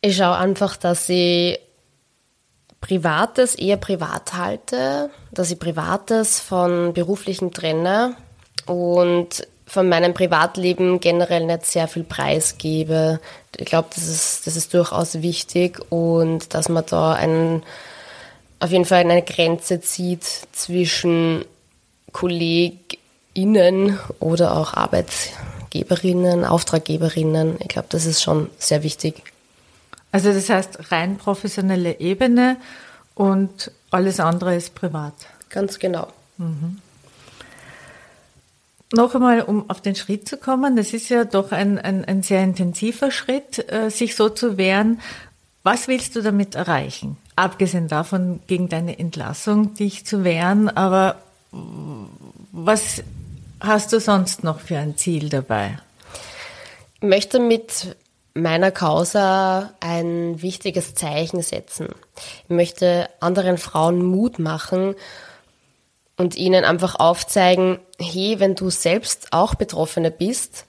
Ich 0.00 0.16
schaue 0.16 0.36
einfach, 0.36 0.76
dass 0.76 1.08
ich 1.08 1.58
Privates 2.80 3.56
eher 3.56 3.76
privat 3.76 4.34
halte, 4.34 5.10
dass 5.32 5.50
ich 5.50 5.58
Privates 5.58 6.40
von 6.40 6.92
beruflichem 6.92 7.52
trenne 7.52 8.14
und 8.66 9.46
von 9.66 9.88
meinem 9.88 10.14
Privatleben 10.14 11.00
generell 11.00 11.44
nicht 11.44 11.66
sehr 11.66 11.88
viel 11.88 12.04
preisgebe. 12.04 13.20
Ich 13.56 13.66
glaube, 13.66 13.88
das 13.94 14.06
ist, 14.08 14.46
das 14.46 14.56
ist 14.56 14.72
durchaus 14.72 15.20
wichtig 15.20 15.80
und 15.90 16.54
dass 16.54 16.68
man 16.68 16.86
da 16.86 17.12
einen 17.12 17.64
auf 18.60 18.70
jeden 18.70 18.86
Fall 18.86 19.00
eine 19.00 19.22
Grenze 19.22 19.80
zieht 19.80 20.24
zwischen 20.52 21.44
KollegInnen 22.12 23.98
oder 24.20 24.56
auch 24.56 24.74
Arbeitgeberinnen, 24.74 26.44
Auftraggeberinnen. 26.44 27.56
Ich 27.60 27.68
glaube, 27.68 27.88
das 27.90 28.06
ist 28.06 28.22
schon 28.22 28.50
sehr 28.58 28.82
wichtig. 28.82 29.22
Also 30.12 30.32
das 30.32 30.48
heißt 30.48 30.90
rein 30.90 31.16
professionelle 31.16 32.00
Ebene 32.00 32.56
und 33.14 33.70
alles 33.90 34.20
andere 34.20 34.56
ist 34.56 34.74
privat. 34.74 35.14
Ganz 35.50 35.78
genau. 35.78 36.08
Mhm. 36.38 36.78
Noch 38.92 39.14
einmal, 39.14 39.42
um 39.42 39.68
auf 39.68 39.82
den 39.82 39.94
Schritt 39.94 40.26
zu 40.26 40.38
kommen, 40.38 40.76
das 40.76 40.94
ist 40.94 41.10
ja 41.10 41.24
doch 41.24 41.52
ein, 41.52 41.78
ein, 41.78 42.06
ein 42.06 42.22
sehr 42.22 42.42
intensiver 42.42 43.10
Schritt, 43.10 43.70
äh, 43.70 43.90
sich 43.90 44.16
so 44.16 44.30
zu 44.30 44.56
wehren. 44.56 45.00
Was 45.62 45.88
willst 45.88 46.16
du 46.16 46.22
damit 46.22 46.54
erreichen? 46.54 47.18
abgesehen 47.38 47.88
davon, 47.88 48.40
gegen 48.46 48.68
deine 48.68 48.98
Entlassung 48.98 49.74
dich 49.74 50.04
zu 50.04 50.24
wehren, 50.24 50.68
aber 50.68 51.16
was 52.52 53.02
hast 53.60 53.92
du 53.92 54.00
sonst 54.00 54.44
noch 54.44 54.60
für 54.60 54.78
ein 54.78 54.96
Ziel 54.96 55.28
dabei? 55.28 55.78
Ich 57.00 57.08
möchte 57.08 57.38
mit 57.38 57.96
meiner 58.42 58.70
Causa 58.70 59.74
ein 59.80 60.40
wichtiges 60.40 60.94
Zeichen 60.94 61.42
setzen. 61.42 61.88
Ich 62.44 62.50
möchte 62.50 63.08
anderen 63.20 63.58
Frauen 63.58 64.04
Mut 64.04 64.38
machen 64.38 64.94
und 66.16 66.36
ihnen 66.36 66.64
einfach 66.64 66.96
aufzeigen, 66.96 67.78
hey, 67.98 68.36
wenn 68.38 68.54
du 68.54 68.70
selbst 68.70 69.32
auch 69.32 69.54
Betroffene 69.54 70.10
bist, 70.10 70.67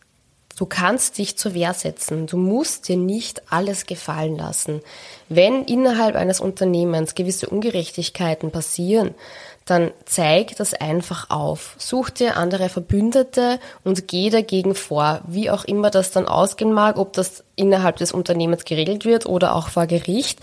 Du 0.59 0.65
kannst 0.65 1.17
dich 1.17 1.37
zur 1.37 1.53
Wehr 1.53 1.73
setzen. 1.73 2.27
Du 2.27 2.35
musst 2.35 2.89
dir 2.89 2.97
nicht 2.97 3.49
alles 3.49 3.85
gefallen 3.85 4.35
lassen. 4.35 4.81
Wenn 5.29 5.63
innerhalb 5.63 6.17
eines 6.17 6.41
Unternehmens 6.41 7.15
gewisse 7.15 7.47
Ungerechtigkeiten 7.47 8.51
passieren, 8.51 9.15
dann 9.63 9.91
zeig 10.03 10.57
das 10.57 10.73
einfach 10.73 11.29
auf. 11.29 11.75
Such 11.77 12.09
dir 12.09 12.35
andere 12.35 12.67
Verbündete 12.67 13.61
und 13.85 14.09
geh 14.09 14.29
dagegen 14.29 14.75
vor. 14.75 15.21
Wie 15.27 15.49
auch 15.49 15.63
immer 15.63 15.91
das 15.91 16.11
dann 16.11 16.27
ausgehen 16.27 16.73
mag, 16.73 16.97
ob 16.97 17.13
das 17.13 17.45
innerhalb 17.55 17.95
des 17.95 18.11
Unternehmens 18.11 18.65
geregelt 18.65 19.05
wird 19.05 19.27
oder 19.27 19.55
auch 19.55 19.69
vor 19.69 19.87
Gericht. 19.87 20.39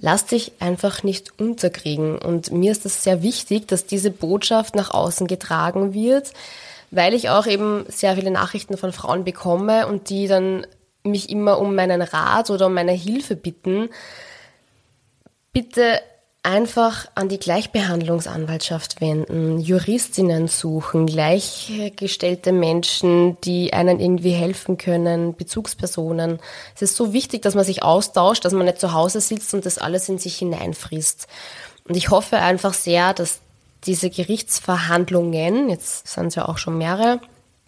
Lass 0.00 0.26
dich 0.26 0.54
einfach 0.58 1.04
nicht 1.04 1.38
unterkriegen. 1.38 2.18
Und 2.18 2.50
mir 2.50 2.72
ist 2.72 2.84
es 2.84 3.04
sehr 3.04 3.22
wichtig, 3.22 3.68
dass 3.68 3.86
diese 3.86 4.10
Botschaft 4.10 4.74
nach 4.74 4.90
außen 4.90 5.28
getragen 5.28 5.94
wird 5.94 6.32
weil 6.92 7.14
ich 7.14 7.30
auch 7.30 7.46
eben 7.46 7.84
sehr 7.88 8.14
viele 8.14 8.30
Nachrichten 8.30 8.76
von 8.76 8.92
Frauen 8.92 9.24
bekomme 9.24 9.88
und 9.88 10.10
die 10.10 10.28
dann 10.28 10.66
mich 11.02 11.30
immer 11.30 11.58
um 11.58 11.74
meinen 11.74 12.02
Rat 12.02 12.50
oder 12.50 12.66
um 12.66 12.74
meine 12.74 12.92
Hilfe 12.92 13.34
bitten. 13.34 13.88
Bitte 15.52 16.00
einfach 16.42 17.06
an 17.14 17.28
die 17.28 17.38
Gleichbehandlungsanwaltschaft 17.38 19.00
wenden, 19.00 19.58
Juristinnen 19.58 20.48
suchen, 20.48 21.06
gleichgestellte 21.06 22.52
Menschen, 22.52 23.40
die 23.42 23.72
einen 23.72 23.98
irgendwie 23.98 24.32
helfen 24.32 24.76
können, 24.76 25.34
Bezugspersonen. 25.34 26.40
Es 26.74 26.82
ist 26.82 26.96
so 26.96 27.12
wichtig, 27.12 27.42
dass 27.42 27.54
man 27.54 27.64
sich 27.64 27.82
austauscht, 27.82 28.44
dass 28.44 28.52
man 28.52 28.66
nicht 28.66 28.80
zu 28.80 28.92
Hause 28.92 29.20
sitzt 29.20 29.54
und 29.54 29.64
das 29.64 29.78
alles 29.78 30.08
in 30.08 30.18
sich 30.18 30.36
hineinfrisst. 30.36 31.26
Und 31.88 31.96
ich 31.96 32.10
hoffe 32.10 32.36
einfach 32.36 32.74
sehr, 32.74 33.14
dass 33.14 33.40
diese 33.84 34.10
Gerichtsverhandlungen, 34.10 35.68
jetzt 35.68 36.06
sind 36.06 36.28
es 36.28 36.34
ja 36.36 36.48
auch 36.48 36.58
schon 36.58 36.78
mehrere, 36.78 37.20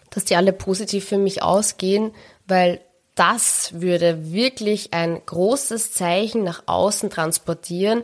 dass 0.09 0.25
die 0.25 0.35
alle 0.35 0.53
positiv 0.53 1.05
für 1.05 1.17
mich 1.17 1.43
ausgehen, 1.43 2.11
weil 2.47 2.79
das 3.15 3.81
würde 3.81 4.31
wirklich 4.31 4.93
ein 4.93 5.21
großes 5.25 5.93
Zeichen 5.93 6.43
nach 6.43 6.63
außen 6.65 7.09
transportieren. 7.09 8.03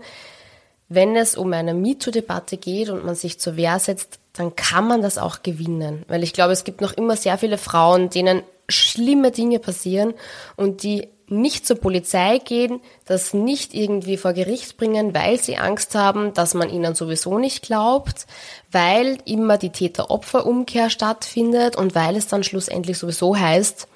Wenn 0.87 1.15
es 1.15 1.35
um 1.35 1.51
eine 1.53 1.73
MeToo-Debatte 1.73 2.57
geht 2.57 2.89
und 2.89 3.05
man 3.05 3.15
sich 3.15 3.39
zur 3.39 3.55
Wehr 3.55 3.79
setzt, 3.79 4.19
dann 4.33 4.55
kann 4.55 4.87
man 4.87 5.01
das 5.01 5.17
auch 5.17 5.43
gewinnen. 5.43 6.03
Weil 6.07 6.23
ich 6.23 6.33
glaube, 6.33 6.53
es 6.53 6.63
gibt 6.63 6.81
noch 6.81 6.93
immer 6.93 7.17
sehr 7.17 7.37
viele 7.37 7.57
Frauen, 7.57 8.09
denen 8.09 8.43
schlimme 8.69 9.31
Dinge 9.31 9.59
passieren 9.59 10.13
und 10.55 10.83
die 10.83 11.09
nicht 11.31 11.65
zur 11.65 11.77
Polizei 11.77 12.39
gehen, 12.39 12.81
das 13.05 13.33
nicht 13.33 13.73
irgendwie 13.73 14.17
vor 14.17 14.33
Gericht 14.33 14.77
bringen, 14.77 15.15
weil 15.15 15.39
sie 15.39 15.57
Angst 15.57 15.95
haben, 15.95 16.33
dass 16.33 16.53
man 16.53 16.69
ihnen 16.69 16.93
sowieso 16.93 17.39
nicht 17.39 17.63
glaubt, 17.63 18.27
weil 18.71 19.17
immer 19.25 19.57
die 19.57 19.69
Täter-Opfer-Umkehr 19.69 20.89
stattfindet 20.89 21.75
und 21.75 21.95
weil 21.95 22.15
es 22.15 22.27
dann 22.27 22.43
schlussendlich 22.43 22.97
sowieso 22.97 23.35
heißt, 23.35 23.87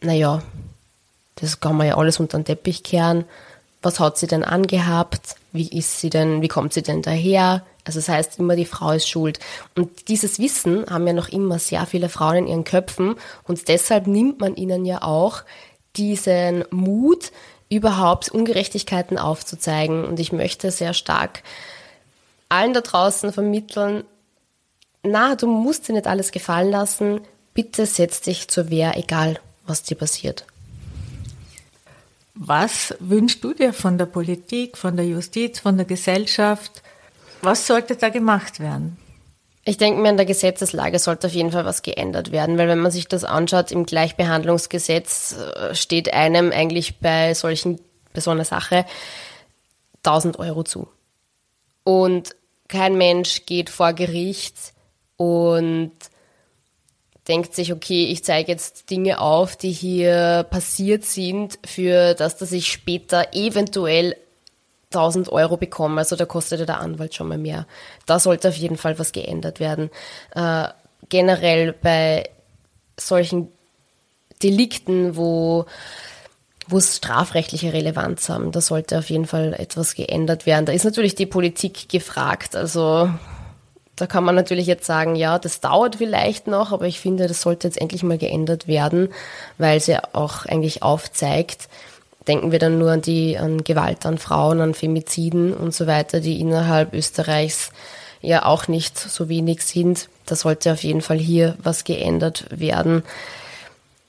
naja, 0.00 0.42
das 1.36 1.60
kann 1.60 1.76
man 1.76 1.88
ja 1.88 1.96
alles 1.96 2.20
unter 2.20 2.38
den 2.38 2.44
Teppich 2.44 2.84
kehren. 2.84 3.24
Was 3.82 4.00
hat 4.00 4.16
sie 4.16 4.26
denn 4.26 4.44
angehabt? 4.44 5.34
Wie 5.52 5.68
ist 5.68 6.00
sie 6.00 6.10
denn, 6.10 6.42
wie 6.42 6.48
kommt 6.48 6.72
sie 6.72 6.82
denn 6.82 7.02
daher? 7.02 7.64
Also 7.84 7.98
das 7.98 8.08
heißt 8.08 8.38
immer, 8.38 8.56
die 8.56 8.64
Frau 8.64 8.92
ist 8.92 9.08
schuld. 9.08 9.40
Und 9.76 10.08
dieses 10.08 10.38
Wissen 10.38 10.86
haben 10.88 11.06
ja 11.06 11.12
noch 11.12 11.28
immer 11.28 11.58
sehr 11.58 11.84
viele 11.86 12.08
Frauen 12.08 12.36
in 12.36 12.46
ihren 12.46 12.64
Köpfen 12.64 13.16
und 13.44 13.68
deshalb 13.68 14.06
nimmt 14.06 14.40
man 14.40 14.56
ihnen 14.56 14.86
ja 14.86 15.02
auch 15.02 15.42
diesen 15.96 16.64
Mut, 16.70 17.32
überhaupt 17.68 18.30
Ungerechtigkeiten 18.30 19.18
aufzuzeigen. 19.18 20.04
Und 20.04 20.20
ich 20.20 20.32
möchte 20.32 20.70
sehr 20.70 20.94
stark 20.94 21.42
allen 22.48 22.72
da 22.72 22.82
draußen 22.82 23.32
vermitteln, 23.32 24.04
na, 25.02 25.34
du 25.34 25.46
musst 25.46 25.86
dir 25.86 25.92
nicht 25.92 26.06
alles 26.06 26.32
gefallen 26.32 26.70
lassen. 26.70 27.20
Bitte 27.52 27.84
setz 27.84 28.22
dich 28.22 28.48
zur 28.48 28.70
Wehr, 28.70 28.96
egal 28.96 29.38
was 29.66 29.82
dir 29.82 29.96
passiert. 29.96 30.46
Was 32.34 32.94
wünschst 33.00 33.44
du 33.44 33.52
dir 33.52 33.72
von 33.72 33.98
der 33.98 34.06
Politik, 34.06 34.76
von 34.76 34.96
der 34.96 35.06
Justiz, 35.06 35.60
von 35.60 35.76
der 35.76 35.86
Gesellschaft? 35.86 36.82
Was 37.42 37.66
sollte 37.66 37.96
da 37.96 38.08
gemacht 38.08 38.60
werden? 38.60 38.96
Ich 39.66 39.78
denke 39.78 40.00
mir, 40.00 40.10
an 40.10 40.18
der 40.18 40.26
Gesetzeslage 40.26 40.98
sollte 40.98 41.28
auf 41.28 41.32
jeden 41.32 41.50
Fall 41.50 41.64
was 41.64 41.82
geändert 41.82 42.32
werden, 42.32 42.58
weil 42.58 42.68
wenn 42.68 42.80
man 42.80 42.90
sich 42.90 43.08
das 43.08 43.24
anschaut, 43.24 43.70
im 43.72 43.86
Gleichbehandlungsgesetz 43.86 45.36
äh, 45.36 45.74
steht 45.74 46.12
einem 46.12 46.52
eigentlich 46.52 47.00
bei 47.00 47.32
solchen, 47.32 47.80
bei 48.12 48.20
so 48.20 48.30
einer 48.30 48.44
Sache 48.44 48.84
1000 50.04 50.38
Euro 50.38 50.64
zu. 50.64 50.88
Und 51.82 52.36
kein 52.68 52.96
Mensch 52.96 53.46
geht 53.46 53.70
vor 53.70 53.94
Gericht 53.94 54.56
und 55.16 55.92
denkt 57.28 57.54
sich, 57.54 57.72
okay, 57.72 58.06
ich 58.06 58.22
zeige 58.22 58.52
jetzt 58.52 58.90
Dinge 58.90 59.20
auf, 59.20 59.56
die 59.56 59.72
hier 59.72 60.46
passiert 60.50 61.04
sind, 61.04 61.58
für 61.64 62.14
das, 62.14 62.36
dass 62.36 62.52
ich 62.52 62.70
später 62.70 63.28
eventuell 63.32 64.16
1000 64.94 65.30
Euro 65.30 65.56
bekommen. 65.56 65.98
Also 65.98 66.16
da 66.16 66.24
kostet 66.24 66.68
der 66.68 66.80
Anwalt 66.80 67.14
schon 67.14 67.28
mal 67.28 67.38
mehr. 67.38 67.66
Da 68.06 68.18
sollte 68.18 68.48
auf 68.48 68.56
jeden 68.56 68.76
Fall 68.76 68.98
was 68.98 69.12
geändert 69.12 69.60
werden. 69.60 69.90
Äh, 70.34 70.68
generell 71.08 71.72
bei 71.72 72.30
solchen 72.98 73.48
Delikten, 74.42 75.16
wo 75.16 75.66
wo 76.66 76.78
es 76.78 76.96
strafrechtliche 76.96 77.72
Relevanz 77.72 78.28
haben. 78.28 78.50
Da 78.50 78.60
sollte 78.62 78.98
auf 78.98 79.10
jeden 79.10 79.26
Fall 79.26 79.54
etwas 79.54 79.94
geändert 79.94 80.46
werden. 80.46 80.66
Da 80.66 80.72
ist 80.72 80.84
natürlich 80.84 81.14
die 81.14 81.26
Politik 81.26 81.90
gefragt. 81.90 82.56
Also 82.56 83.10
da 83.96 84.06
kann 84.06 84.24
man 84.24 84.34
natürlich 84.34 84.66
jetzt 84.66 84.86
sagen, 84.86 85.14
ja, 85.14 85.38
das 85.38 85.60
dauert 85.60 85.96
vielleicht 85.96 86.46
noch, 86.46 86.72
aber 86.72 86.86
ich 86.86 87.00
finde, 87.00 87.26
das 87.26 87.42
sollte 87.42 87.68
jetzt 87.68 87.80
endlich 87.80 88.02
mal 88.02 88.18
geändert 88.18 88.66
werden, 88.66 89.10
weil 89.58 89.78
sie 89.80 89.96
auch 90.14 90.46
eigentlich 90.46 90.82
aufzeigt, 90.82 91.68
Denken 92.26 92.52
wir 92.52 92.58
dann 92.58 92.78
nur 92.78 92.90
an 92.90 93.02
die 93.02 93.36
an 93.36 93.64
Gewalt 93.64 94.06
an 94.06 94.18
Frauen, 94.18 94.60
an 94.60 94.74
Femiziden 94.74 95.52
und 95.52 95.74
so 95.74 95.86
weiter, 95.86 96.20
die 96.20 96.40
innerhalb 96.40 96.94
Österreichs 96.94 97.70
ja 98.20 98.46
auch 98.46 98.68
nicht 98.68 98.98
so 98.98 99.28
wenig 99.28 99.62
sind. 99.62 100.08
Da 100.26 100.34
sollte 100.34 100.72
auf 100.72 100.82
jeden 100.82 101.02
Fall 101.02 101.18
hier 101.18 101.56
was 101.62 101.84
geändert 101.84 102.46
werden. 102.50 103.02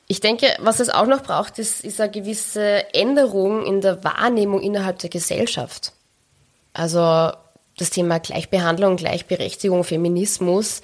Ich 0.08 0.22
denke, 0.22 0.48
was 0.60 0.80
es 0.80 0.90
auch 0.90 1.08
noch 1.08 1.24
braucht, 1.24 1.60
ist, 1.60 1.84
ist 1.84 2.00
eine 2.00 2.12
gewisse 2.12 2.94
Änderung 2.94 3.66
in 3.66 3.82
der 3.82 4.04
Wahrnehmung 4.04 4.62
innerhalb 4.62 5.00
der 5.00 5.10
Gesellschaft. 5.10 5.94
Also 6.74 7.32
das 7.78 7.90
Thema 7.90 8.20
Gleichbehandlung, 8.20 8.98
Gleichberechtigung, 8.98 9.84
Feminismus 9.84 10.82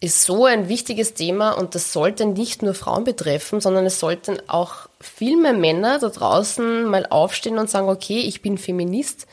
ist 0.00 0.22
so 0.22 0.44
ein 0.44 0.68
wichtiges 0.68 1.14
Thema 1.14 1.52
und 1.52 1.74
das 1.74 1.92
sollte 1.92 2.24
nicht 2.24 2.62
nur 2.62 2.74
Frauen 2.74 3.04
betreffen, 3.04 3.60
sondern 3.60 3.84
es 3.86 3.98
sollten 3.98 4.38
auch 4.48 4.88
viel 5.00 5.36
mehr 5.36 5.54
Männer 5.54 5.98
da 5.98 6.08
draußen 6.08 6.84
mal 6.84 7.06
aufstehen 7.06 7.58
und 7.58 7.68
sagen, 7.68 7.88
okay, 7.88 8.20
ich 8.20 8.40
bin 8.40 8.58
Feminist, 8.58 9.26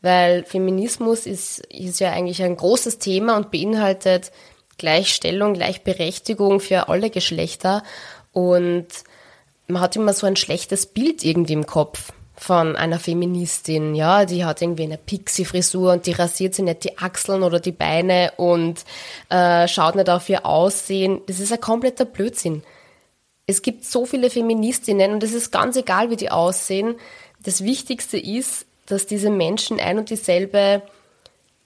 weil 0.00 0.44
Feminismus 0.44 1.26
ist, 1.26 1.58
ist 1.66 2.00
ja 2.00 2.12
eigentlich 2.12 2.42
ein 2.42 2.56
großes 2.56 2.98
Thema 2.98 3.36
und 3.36 3.50
beinhaltet 3.50 4.32
Gleichstellung, 4.78 5.54
Gleichberechtigung 5.54 6.60
für 6.60 6.88
alle 6.88 7.10
Geschlechter. 7.10 7.82
Und 8.32 8.86
man 9.66 9.82
hat 9.82 9.96
immer 9.96 10.12
so 10.12 10.26
ein 10.26 10.36
schlechtes 10.36 10.86
Bild 10.86 11.24
irgendwie 11.24 11.54
im 11.54 11.66
Kopf 11.66 12.12
von 12.36 12.76
einer 12.76 12.98
Feministin, 12.98 13.94
ja, 13.94 14.24
die 14.26 14.44
hat 14.44 14.60
irgendwie 14.60 14.84
eine 14.84 14.98
Pixie-Frisur 14.98 15.92
und 15.92 16.06
die 16.06 16.12
rasiert 16.12 16.54
sich 16.54 16.64
nicht 16.64 16.84
die 16.84 16.98
Achseln 16.98 17.42
oder 17.42 17.60
die 17.60 17.72
Beine 17.72 18.32
und 18.36 18.84
äh, 19.30 19.66
schaut 19.66 19.94
nicht 19.94 20.10
auf 20.10 20.28
ihr 20.28 20.44
Aussehen. 20.44 21.22
Das 21.26 21.40
ist 21.40 21.52
ein 21.52 21.60
kompletter 21.60 22.04
Blödsinn. 22.04 22.62
Es 23.46 23.62
gibt 23.62 23.84
so 23.84 24.04
viele 24.04 24.28
Feministinnen 24.28 25.12
und 25.12 25.22
es 25.22 25.32
ist 25.32 25.50
ganz 25.50 25.76
egal, 25.76 26.10
wie 26.10 26.16
die 26.16 26.30
aussehen. 26.30 26.96
Das 27.42 27.64
Wichtigste 27.64 28.18
ist, 28.18 28.66
dass 28.86 29.06
diese 29.06 29.30
Menschen 29.30 29.80
ein 29.80 29.98
und 29.98 30.10
dieselbe 30.10 30.82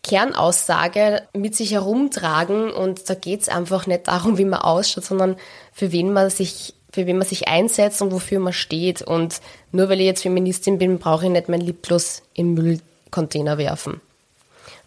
Kernaussage 0.03 1.23
mit 1.35 1.55
sich 1.55 1.73
herumtragen 1.73 2.71
und 2.71 3.11
da 3.11 3.15
geht 3.15 3.43
es 3.43 3.49
einfach 3.49 3.87
nicht 3.87 4.09
darum, 4.09 4.39
wie 4.39 4.45
man 4.45 4.61
ausschaut, 4.61 5.05
sondern 5.05 5.37
für 5.73 5.93
wen 5.93 6.13
man 6.13 6.31
sich 6.31 6.75
für 6.92 7.07
wen 7.07 7.18
man 7.18 7.26
sich 7.26 7.48
einsetzt 7.48 8.03
und 8.03 8.12
wofür 8.12 8.40
man 8.40 8.53
steht. 8.53 9.03
Und 9.03 9.40
nur 9.72 9.88
weil 9.88 10.00
ich 10.00 10.07
jetzt 10.07 10.22
Feministin 10.22 10.79
bin, 10.79 10.98
brauche 10.98 11.26
ich 11.26 11.31
nicht 11.31 11.48
mein 11.48 11.61
Lipgloss 11.61 12.22
im 12.35 12.55
Müllcontainer 12.55 13.59
werfen. 13.59 14.00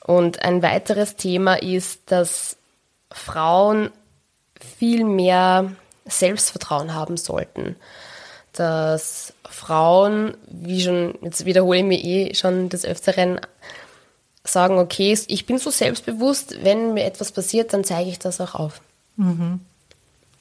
Und 0.05 0.43
ein 0.43 0.61
weiteres 0.61 1.15
Thema 1.15 1.55
ist, 1.55 2.01
dass 2.07 2.57
Frauen 3.11 3.89
viel 4.77 5.05
mehr 5.05 5.71
Selbstvertrauen 6.05 6.93
haben 6.93 7.17
sollten. 7.17 7.75
Dass 8.51 9.33
Frauen, 9.49 10.35
wie 10.47 10.81
schon, 10.81 11.15
jetzt 11.21 11.45
wiederhole 11.45 11.79
ich 11.79 11.85
mich 11.85 12.03
eh 12.03 12.35
schon 12.35 12.69
des 12.69 12.85
Öfteren, 12.85 13.39
sagen, 14.43 14.77
okay, 14.77 15.17
ich 15.27 15.45
bin 15.45 15.57
so 15.57 15.71
selbstbewusst, 15.71 16.63
wenn 16.63 16.93
mir 16.93 17.05
etwas 17.05 17.31
passiert, 17.31 17.73
dann 17.73 17.85
zeige 17.85 18.09
ich 18.09 18.19
das 18.19 18.41
auch 18.41 18.55
auf. 18.55 18.81
Mhm. 19.15 19.61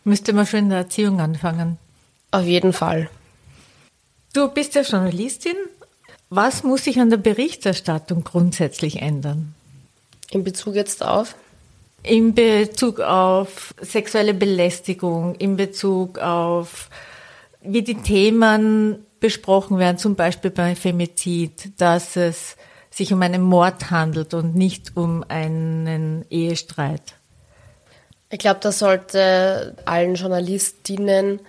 Müsste 0.05 0.33
man 0.33 0.47
schon 0.47 0.61
in 0.61 0.69
der 0.71 0.79
Erziehung 0.79 1.21
anfangen. 1.21 1.79
Auf 2.31 2.45
jeden 2.45 2.73
Fall. 2.73 3.09
Du 4.33 4.49
bist 4.49 4.75
ja 4.75 4.83
Journalistin. 4.83 5.57
Was 6.31 6.63
muss 6.63 6.85
sich 6.85 6.99
an 6.99 7.11
der 7.11 7.19
Berichterstattung 7.19 8.25
grundsätzlich 8.25 9.03
ändern? 9.03 9.55
In 10.31 10.45
Bezug 10.45 10.75
jetzt 10.75 11.05
auf? 11.05 11.37
In 12.03 12.35
Bezug 12.35 13.01
auf 13.01 13.75
sexuelle 13.81 14.33
Belästigung, 14.33 15.35
in 15.35 15.57
Bezug 15.57 16.19
auf, 16.19 16.89
wie 17.61 17.83
die 17.83 17.97
Themen 17.97 19.05
besprochen 19.21 19.79
werden, 19.79 19.99
zum 19.99 20.17
Beispiel 20.17 20.51
bei 20.51 20.75
Femizid, 20.75 21.79
dass 21.81 22.17
es 22.17 22.57
sich 22.91 23.13
um 23.13 23.23
einen 23.23 23.43
Mord 23.43 23.91
handelt 23.91 24.35
und 24.35 24.57
nicht 24.57 24.97
um 24.97 25.25
einen 25.29 26.25
Ehestreit. 26.31 27.15
Ich 28.33 28.39
glaube, 28.39 28.61
da 28.61 28.73
sollte 28.73 29.77
allen 29.85 30.15
Journalistinnen 30.15 31.41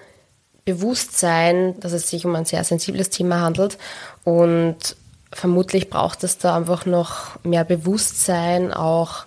bewusst 0.66 1.18
sein, 1.18 1.80
dass 1.80 1.94
es 1.94 2.10
sich 2.10 2.26
um 2.26 2.36
ein 2.36 2.44
sehr 2.44 2.62
sensibles 2.66 3.10
Thema 3.10 3.40
handelt 3.40 3.78
und 4.26 4.98
vermutlich 5.32 5.90
braucht 5.90 6.26
es 6.26 6.40
da 6.40 6.58
einfach 6.58 6.86
noch 6.86 7.42
mehr 7.46 7.64
Bewusstsein, 7.64 8.74
auch 8.74 9.26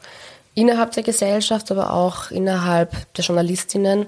innerhalb 0.55 0.93
der 0.93 1.03
Gesellschaft, 1.03 1.73
aber 1.73 1.95
auch 1.95 2.31
innerhalb 2.31 2.93
der 3.15 3.25
Journalistinnen, 3.25 4.05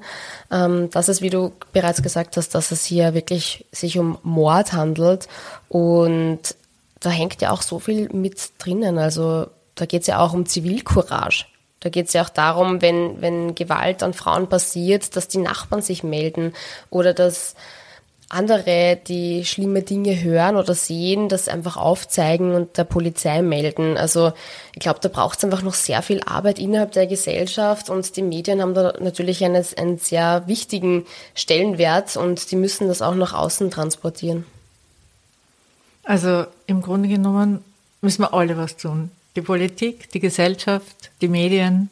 ähm, 0.53 0.91
dass 0.91 1.09
es, 1.09 1.23
wie 1.23 1.31
du 1.31 1.53
bereits 1.73 2.03
gesagt 2.03 2.37
hast, 2.37 2.55
dass 2.55 2.71
es 2.71 2.85
hier 2.85 3.15
wirklich 3.15 3.65
sich 3.73 3.99
um 3.99 4.19
Mord 4.23 4.75
handelt 4.75 5.27
und 5.71 6.41
da 7.01 7.09
hängt 7.09 7.41
ja 7.41 7.51
auch 7.51 7.63
so 7.63 7.79
viel 7.79 8.11
mit 8.13 8.39
drinnen. 8.59 8.99
Also 8.99 9.47
da 9.75 9.87
geht 9.87 10.03
es 10.03 10.07
ja 10.07 10.19
auch 10.19 10.35
um 10.35 10.45
Zivilcourage. 10.45 11.47
Da 11.81 11.91
geht 11.91 12.09
es 12.09 12.13
ja 12.13 12.23
auch 12.23 12.29
darum, 12.29 12.83
wenn, 12.83 13.21
wenn 13.21 13.55
Gewalt 13.55 14.03
an 14.03 14.13
Frauen 14.13 14.49
passiert, 14.49 15.15
dass 15.17 15.29
die 15.29 15.39
Nachbarn 15.39 15.83
sich 15.83 16.03
melden 16.03 16.53
oder 16.91 17.15
dass 17.15 17.55
andere, 18.31 18.99
die 19.07 19.45
schlimme 19.47 19.83
Dinge 19.83 20.21
hören 20.23 20.57
oder 20.57 20.75
sehen, 20.75 21.31
das 21.31 21.49
einfach 21.49 21.79
aufzeigen 21.79 22.55
und 22.55 22.77
der 22.77 22.85
Polizei 22.85 23.41
melden. 23.41 23.97
Also 23.97 24.33
ich 24.75 24.81
glaube, 24.81 25.01
da 25.01 25.09
braucht 25.09 25.39
es 25.39 25.45
einfach 25.45 25.63
noch 25.63 25.73
sehr 25.73 26.03
viel 26.03 26.21
Arbeit 26.23 26.59
innerhalb 26.59 26.93
der 26.93 27.07
Gesellschaft 27.07 27.89
und 27.89 28.17
die 28.17 28.23
Medien 28.23 28.61
haben 28.61 28.75
da 28.75 28.93
natürlich 29.01 29.43
einen, 29.45 29.65
einen 29.79 29.97
sehr 29.97 30.43
wichtigen 30.47 31.07
Stellenwert 31.35 32.17
und 32.17 32.51
die 32.51 32.57
müssen 32.57 32.89
das 32.89 33.01
auch 33.01 33.15
nach 33.15 33.33
außen 33.33 33.71
transportieren. 33.71 34.45
Also 36.05 36.45
im 36.67 36.83
Grunde 36.83 37.09
genommen 37.09 37.65
müssen 38.03 38.23
wir 38.23 38.35
alle 38.35 38.59
was 38.59 38.77
tun 38.77 39.11
die 39.39 39.43
Politik, 39.43 40.11
die 40.11 40.21
Gesellschaft, 40.21 41.11
die 41.21 41.29
Medien. 41.29 41.91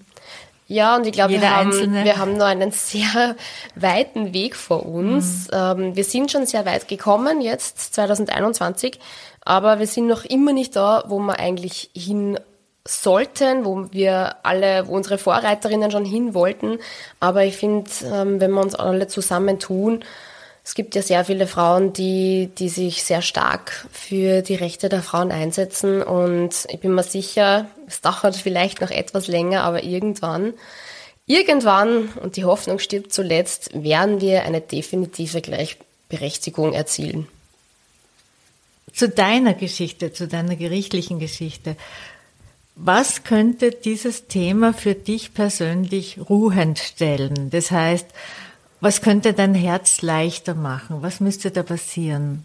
Ja, 0.68 0.96
und 0.96 1.06
ich 1.06 1.12
glaube, 1.12 1.34
wir 1.34 1.56
haben, 1.56 1.94
wir 2.04 2.18
haben 2.18 2.36
noch 2.36 2.46
einen 2.46 2.72
sehr 2.72 3.36
weiten 3.76 4.34
Weg 4.34 4.56
vor 4.56 4.84
uns. 4.84 5.46
Mhm. 5.46 5.52
Ähm, 5.52 5.96
wir 5.96 6.02
sind 6.02 6.32
schon 6.32 6.44
sehr 6.44 6.66
weit 6.66 6.88
gekommen, 6.88 7.40
jetzt 7.40 7.94
2021, 7.94 8.98
aber 9.42 9.78
wir 9.78 9.86
sind 9.86 10.08
noch 10.08 10.24
immer 10.24 10.52
nicht 10.52 10.74
da, 10.74 11.04
wo 11.06 11.20
wir 11.20 11.38
eigentlich 11.38 11.90
hin 11.94 12.40
sollten, 12.84 13.64
wo 13.64 13.92
wir 13.92 14.36
alle, 14.42 14.88
wo 14.88 14.94
unsere 14.94 15.18
Vorreiterinnen 15.18 15.92
schon 15.92 16.04
hin 16.04 16.34
wollten. 16.34 16.78
Aber 17.20 17.44
ich 17.44 17.56
finde, 17.56 17.88
ähm, 18.12 18.40
wenn 18.40 18.50
wir 18.50 18.60
uns 18.60 18.74
alle 18.74 19.06
zusammentun, 19.06 20.04
es 20.66 20.74
gibt 20.74 20.96
ja 20.96 21.02
sehr 21.02 21.24
viele 21.24 21.46
Frauen, 21.46 21.92
die, 21.92 22.50
die 22.58 22.68
sich 22.68 23.04
sehr 23.04 23.22
stark 23.22 23.86
für 23.92 24.42
die 24.42 24.56
Rechte 24.56 24.88
der 24.88 25.00
Frauen 25.00 25.30
einsetzen 25.30 26.02
und 26.02 26.66
ich 26.68 26.80
bin 26.80 26.92
mir 26.92 27.04
sicher, 27.04 27.70
es 27.86 28.00
dauert 28.00 28.34
vielleicht 28.34 28.80
noch 28.80 28.90
etwas 28.90 29.28
länger, 29.28 29.62
aber 29.62 29.84
irgendwann, 29.84 30.54
irgendwann, 31.24 32.08
und 32.20 32.36
die 32.36 32.44
Hoffnung 32.44 32.80
stirbt 32.80 33.12
zuletzt, 33.12 33.80
werden 33.80 34.20
wir 34.20 34.42
eine 34.42 34.60
definitive 34.60 35.40
Gleichberechtigung 35.40 36.72
erzielen. 36.72 37.28
Zu 38.92 39.08
deiner 39.08 39.54
Geschichte, 39.54 40.12
zu 40.12 40.26
deiner 40.26 40.56
gerichtlichen 40.56 41.20
Geschichte. 41.20 41.76
Was 42.74 43.22
könnte 43.22 43.70
dieses 43.70 44.26
Thema 44.26 44.72
für 44.72 44.96
dich 44.96 45.32
persönlich 45.32 46.18
ruhend 46.28 46.80
stellen? 46.80 47.50
Das 47.50 47.70
heißt, 47.70 48.06
was 48.80 49.00
könnte 49.00 49.32
dein 49.32 49.54
Herz 49.54 50.02
leichter 50.02 50.54
machen? 50.54 51.02
Was 51.02 51.20
müsste 51.20 51.50
da 51.50 51.62
passieren? 51.62 52.44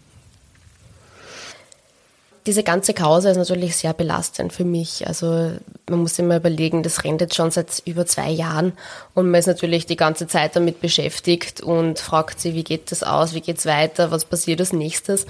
Diese 2.46 2.64
ganze 2.64 2.92
Kause 2.92 3.30
ist 3.30 3.36
natürlich 3.36 3.76
sehr 3.76 3.92
belastend 3.92 4.52
für 4.52 4.64
mich. 4.64 5.06
Also 5.06 5.52
man 5.88 6.00
muss 6.00 6.18
immer 6.18 6.36
überlegen, 6.36 6.82
das 6.82 7.04
rennt 7.04 7.20
jetzt 7.20 7.36
schon 7.36 7.52
seit 7.52 7.82
über 7.84 8.04
zwei 8.04 8.30
Jahren 8.30 8.72
und 9.14 9.30
man 9.30 9.38
ist 9.38 9.46
natürlich 9.46 9.86
die 9.86 9.96
ganze 9.96 10.26
Zeit 10.26 10.56
damit 10.56 10.80
beschäftigt 10.80 11.60
und 11.60 12.00
fragt 12.00 12.40
sich, 12.40 12.54
wie 12.54 12.64
geht 12.64 12.90
das 12.90 13.04
aus, 13.04 13.34
wie 13.34 13.42
geht 13.42 13.58
es 13.58 13.66
weiter, 13.66 14.10
was 14.10 14.24
passiert 14.24 14.58
als 14.58 14.72
nächstes. 14.72 15.26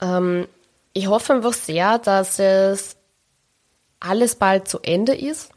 Ähm, 0.00 0.48
ich 0.94 1.06
hoffe 1.06 1.34
einfach 1.34 1.52
sehr, 1.52 1.98
dass 1.98 2.40
es 2.40 2.96
alles 4.00 4.34
bald 4.34 4.66
zu 4.66 4.80
Ende 4.80 5.14
ist, 5.14 5.50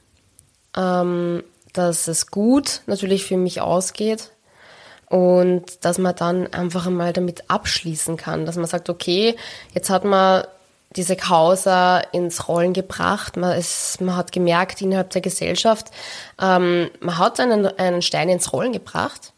ähm, 0.77 1.43
dass 1.73 2.07
es 2.07 2.27
gut 2.27 2.81
natürlich 2.85 3.25
für 3.25 3.37
mich 3.37 3.59
ausgeht 3.59 4.29
und 5.09 5.85
dass 5.85 5.97
man 5.97 6.15
dann 6.15 6.51
einfach 6.53 6.87
einmal 6.87 7.13
damit 7.13 7.49
abschließen 7.49 8.17
kann, 8.17 8.45
dass 8.45 8.55
man 8.55 8.65
sagt, 8.65 8.89
okay, 8.89 9.35
jetzt 9.73 9.89
hat 9.89 10.03
man 10.05 10.43
diese 10.95 11.15
Causa 11.15 11.99
ins 11.99 12.47
Rollen 12.47 12.73
gebracht. 12.73 13.37
Man, 13.37 13.57
ist, 13.57 13.99
man 14.01 14.15
hat 14.15 14.31
gemerkt 14.31 14.81
innerhalb 14.81 15.09
der 15.09 15.21
Gesellschaft, 15.21 15.91
ähm, 16.41 16.89
man 16.99 17.17
hat 17.17 17.39
einen, 17.39 17.65
einen 17.65 18.01
Stein 18.01 18.29
ins 18.29 18.53
Rollen 18.53 18.71
gebracht 18.71 19.33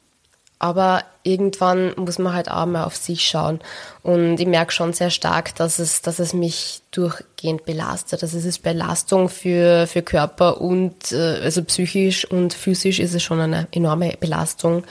aber 0.60 1.04
irgendwann 1.24 1.94
muss 1.98 2.18
man 2.18 2.34
halt 2.34 2.50
auch 2.50 2.66
mal 2.66 2.86
auf 2.86 2.96
sich 2.96 3.28
schauen. 3.28 3.60
Und 4.02 4.40
ich 4.40 4.48
merke 4.48 4.72
schon 4.72 4.94
sehr 4.94 5.10
stark, 5.10 5.54
dass 5.56 5.78
es, 5.78 6.02
dass 6.02 6.20
es 6.20 6.34
mich 6.34 6.82
durchgehend 6.92 7.66
belastet. 7.66 8.24
Also 8.24 8.38
es 8.38 8.46
ist 8.46 8.64
Belastung 8.64 9.30
für, 9.30 9.86
für 9.88 10.02
Körper 10.02 10.60
und 10.62 11.12
äh, 11.12 11.42
also 11.44 11.64
psychisch 11.64 12.26
und 12.26 12.54
physisch 12.54 13.00
ist 13.00 13.14
es 13.14 13.22
schon 13.22 13.40
eine 13.40 13.68
enorme 13.72 14.16
Belastung. 14.20 14.84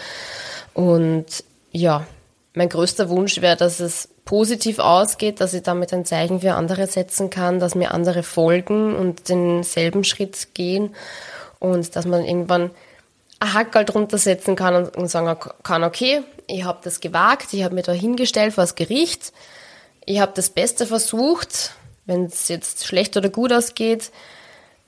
Und 0.72 1.26
ja, 1.72 2.06
mein 2.54 2.68
größter 2.68 3.08
Wunsch 3.08 3.40
wäre, 3.40 3.56
dass 3.56 3.80
es 3.80 4.08
positiv 4.24 4.78
ausgeht, 4.78 5.40
dass 5.40 5.54
ich 5.54 5.62
damit 5.62 5.92
ein 5.92 6.04
Zeichen 6.04 6.40
für 6.40 6.54
andere 6.54 6.86
setzen 6.86 7.30
kann, 7.30 7.60
dass 7.60 7.74
mir 7.74 7.92
andere 7.92 8.22
folgen 8.22 8.94
und 8.94 9.28
denselben 9.28 10.04
Schritt 10.04 10.54
gehen 10.54 10.94
und 11.58 11.96
dass 11.96 12.06
man 12.06 12.24
irgendwann 12.24 12.70
ein 13.40 13.52
Hackerl 13.52 13.84
drunter 13.84 14.18
setzen 14.18 14.56
kann 14.56 14.74
und, 14.74 14.96
und 14.96 15.08
sagen 15.08 15.36
kann, 15.62 15.84
okay, 15.84 16.22
ich 16.46 16.64
habe 16.64 16.78
das 16.82 17.00
gewagt, 17.00 17.52
ich 17.52 17.64
habe 17.64 17.74
mich 17.74 17.84
da 17.84 17.92
hingestellt 17.92 18.54
vor 18.54 18.64
das 18.64 18.74
Gericht, 18.74 19.32
ich 20.04 20.20
habe 20.20 20.32
das 20.34 20.50
Beste 20.50 20.86
versucht, 20.86 21.72
wenn 22.06 22.26
es 22.26 22.48
jetzt 22.48 22.86
schlecht 22.86 23.16
oder 23.16 23.28
gut 23.28 23.52
ausgeht, 23.52 24.10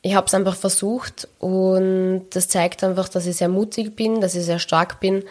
ich 0.02 0.14
habe 0.14 0.26
es 0.26 0.34
einfach 0.34 0.56
versucht 0.56 1.28
und 1.40 2.26
das 2.30 2.48
zeigt 2.48 2.84
einfach, 2.84 3.08
dass 3.08 3.26
ich 3.26 3.36
sehr 3.36 3.48
mutig 3.48 3.96
bin, 3.96 4.20
dass 4.20 4.34
ich 4.34 4.44
sehr 4.44 4.60
stark 4.60 5.00
bin. 5.00 5.24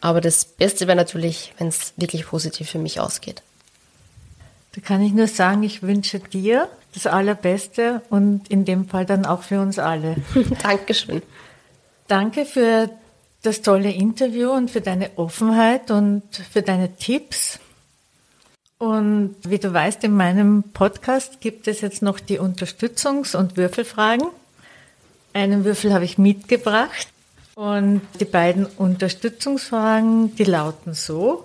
Aber 0.00 0.20
das 0.20 0.44
Beste 0.44 0.86
wäre 0.86 0.96
natürlich, 0.96 1.54
wenn 1.58 1.68
es 1.68 1.94
wirklich 1.96 2.26
positiv 2.26 2.68
für 2.68 2.78
mich 2.78 3.00
ausgeht. 3.00 3.42
Da 4.74 4.80
kann 4.80 5.02
ich 5.02 5.12
nur 5.12 5.28
sagen, 5.28 5.62
ich 5.62 5.82
wünsche 5.82 6.18
dir 6.18 6.68
das 6.92 7.06
Allerbeste 7.06 8.02
und 8.10 8.50
in 8.50 8.64
dem 8.64 8.88
Fall 8.88 9.06
dann 9.06 9.24
auch 9.24 9.42
für 9.42 9.60
uns 9.60 9.78
alle. 9.78 10.16
Dankeschön. 10.62 11.22
Danke 12.08 12.44
für 12.44 12.90
das 13.42 13.62
tolle 13.62 13.90
Interview 13.90 14.50
und 14.50 14.70
für 14.70 14.80
deine 14.80 15.10
Offenheit 15.16 15.90
und 15.90 16.22
für 16.50 16.62
deine 16.62 16.96
Tipps. 16.96 17.58
Und 18.78 19.36
wie 19.44 19.58
du 19.58 19.72
weißt, 19.72 20.02
in 20.04 20.16
meinem 20.16 20.64
Podcast 20.72 21.40
gibt 21.40 21.68
es 21.68 21.80
jetzt 21.80 22.02
noch 22.02 22.18
die 22.18 22.40
Unterstützungs- 22.40 23.36
und 23.36 23.56
Würfelfragen. 23.56 24.26
Einen 25.32 25.64
Würfel 25.64 25.94
habe 25.94 26.04
ich 26.04 26.18
mitgebracht. 26.18 27.08
Und 27.54 28.00
die 28.18 28.24
beiden 28.24 28.66
Unterstützungsfragen, 28.66 30.34
die 30.34 30.44
lauten 30.44 30.94
so. 30.94 31.44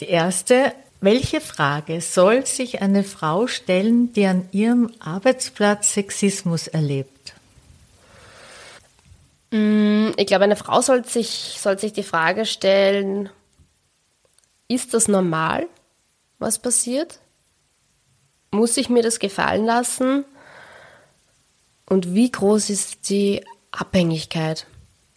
Die 0.00 0.08
erste, 0.08 0.72
welche 1.00 1.40
Frage 1.40 2.00
soll 2.00 2.44
sich 2.46 2.82
eine 2.82 3.04
Frau 3.04 3.46
stellen, 3.46 4.12
die 4.12 4.26
an 4.26 4.48
ihrem 4.52 4.90
Arbeitsplatz 4.98 5.92
Sexismus 5.92 6.66
erlebt? 6.66 7.21
Mm, 9.52 10.12
ich 10.16 10.26
glaube, 10.26 10.44
eine 10.44 10.56
Frau 10.56 10.80
soll 10.80 11.04
sich, 11.04 11.58
soll 11.60 11.78
sich 11.78 11.92
die 11.92 12.02
Frage 12.02 12.46
stellen, 12.46 13.28
ist 14.66 14.94
das 14.94 15.08
normal, 15.08 15.66
was 16.38 16.58
passiert? 16.58 17.20
Muss 18.50 18.76
ich 18.78 18.88
mir 18.88 19.02
das 19.02 19.18
gefallen 19.18 19.66
lassen? 19.66 20.24
Und 21.86 22.14
wie 22.14 22.30
groß 22.30 22.70
ist 22.70 23.10
die 23.10 23.44
Abhängigkeit? 23.70 24.66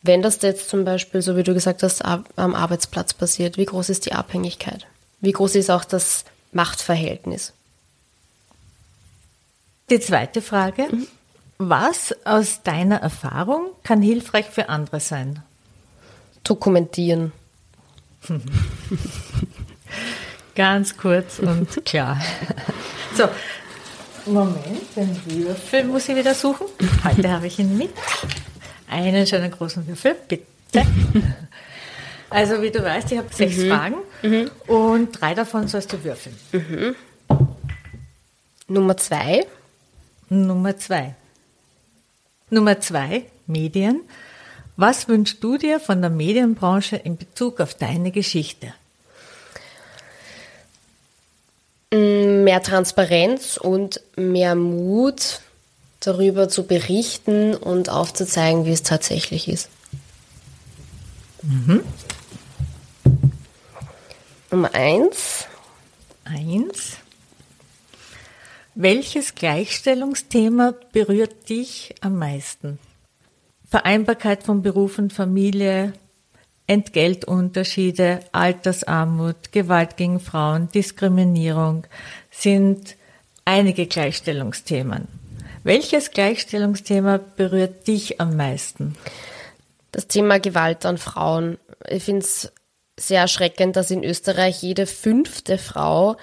Wenn 0.02 0.22
das 0.22 0.42
jetzt 0.42 0.70
zum 0.70 0.84
Beispiel, 0.84 1.22
so 1.22 1.38
wie 1.38 1.44
du 1.44 1.54
gesagt 1.54 1.82
hast, 1.82 2.04
am 2.04 2.56
Arbeitsplatz 2.56 3.14
passiert, 3.14 3.58
wie 3.58 3.66
groß 3.66 3.90
ist 3.90 4.06
die 4.06 4.14
Abhängigkeit? 4.14 4.86
Wie 5.22 5.32
groß 5.32 5.56
ist 5.56 5.72
auch 5.72 5.86
das 5.86 6.26
Machtverhältnis? 6.52 7.54
Die 9.90 10.00
zweite 10.00 10.42
Frage. 10.42 10.88
Mhm. 10.92 11.08
Was 11.58 12.14
aus 12.26 12.64
deiner 12.64 12.98
Erfahrung 12.98 13.70
kann 13.84 14.02
hilfreich 14.02 14.48
für 14.48 14.68
andere 14.68 15.00
sein? 15.00 15.42
Dokumentieren. 16.44 17.32
Ganz 20.56 20.98
kurz 20.98 21.40
und 21.40 21.86
klar. 21.86 22.20
So, 23.16 23.30
Moment, 24.26 24.96
den 24.96 25.22
Würfel 25.26 25.86
muss 25.86 26.10
ich 26.10 26.16
wieder 26.16 26.34
suchen. 26.34 26.68
Heute 27.04 27.30
habe 27.32 27.48
ich 27.48 27.60
ihn 27.60 27.78
mit. 27.78 27.94
Einen 28.90 29.26
schönen 29.26 29.52
großen 29.52 29.88
Würfel, 29.88 30.16
bitte. 30.28 30.46
Also 32.30 32.62
wie 32.62 32.72
du 32.72 32.84
weißt, 32.84 33.12
ich 33.12 33.18
habe 33.18 33.34
sechs 33.34 33.58
mhm. 33.58 33.70
Fragen 33.70 33.96
mhm. 34.24 34.52
und 34.68 35.22
drei 35.22 35.34
davon 35.34 35.68
sollst 35.68 35.94
du 35.94 36.04
würfeln. 36.04 36.36
Mhm. 36.52 36.96
Nummer 38.68 38.98
zwei. 38.98 39.46
Nummer 40.30 40.76
zwei. 40.78 41.16
Nummer 42.50 42.80
zwei, 42.80 43.26
Medien. 43.48 44.02
Was 44.78 45.08
wünschst 45.08 45.44
du 45.44 45.58
dir 45.58 45.80
von 45.80 46.02
der 46.02 46.10
Medienbranche 46.10 46.96
in 46.98 47.18
Bezug 47.18 47.60
auf 47.60 47.74
deine 47.74 48.12
Geschichte? 48.12 48.74
Mm, 51.92 52.44
mehr 52.44 52.62
Transparenz 52.62 53.58
und 53.58 54.02
mehr 54.16 54.56
Mut 54.56 55.42
darüber 56.02 56.50
zu 56.50 56.68
berichten 56.68 57.56
und 57.56 57.90
aufzuzeigen, 57.90 58.66
wie 58.66 58.72
es 58.72 58.84
tatsächlich 58.84 59.48
ist. 59.48 59.70
Mhm. 61.42 61.84
Nummer 64.52 64.74
eins. 64.74 65.46
Eins. 66.26 66.98
Welches 68.78 69.36
Gleichstellungsthema 69.36 70.74
berührt 70.92 71.48
dich 71.48 71.96
am 72.02 72.18
meisten? 72.18 72.78
Vereinbarkeit 73.66 74.44
von 74.44 74.64
Beruf 74.64 75.00
und 75.00 75.14
Familie, 75.14 75.94
Entgeltunterschiede, 76.68 78.20
Altersarmut, 78.34 79.54
Gewalt 79.54 79.96
gegen 79.96 80.20
Frauen, 80.20 80.68
Diskriminierung 80.76 81.88
sind 82.30 82.98
einige 83.46 83.86
Gleichstellungsthemen. 83.86 85.08
Welches 85.64 86.12
Gleichstellungsthema 86.12 87.22
berührt 87.38 87.88
dich 87.88 88.20
am 88.20 88.36
meisten? 88.36 88.98
Das 89.94 90.08
Thema 90.08 90.42
Gewalt 90.42 90.86
an 90.86 90.98
Frauen. 90.98 91.60
Ich 91.88 92.04
finde 92.04 92.26
es 92.26 92.52
sehr 93.00 93.22
erschreckend, 93.22 93.78
dass 93.78 93.90
in 93.90 94.04
Österreich 94.04 94.62
jede 94.62 94.86
fünfte 94.86 95.58
Frau 95.58 96.18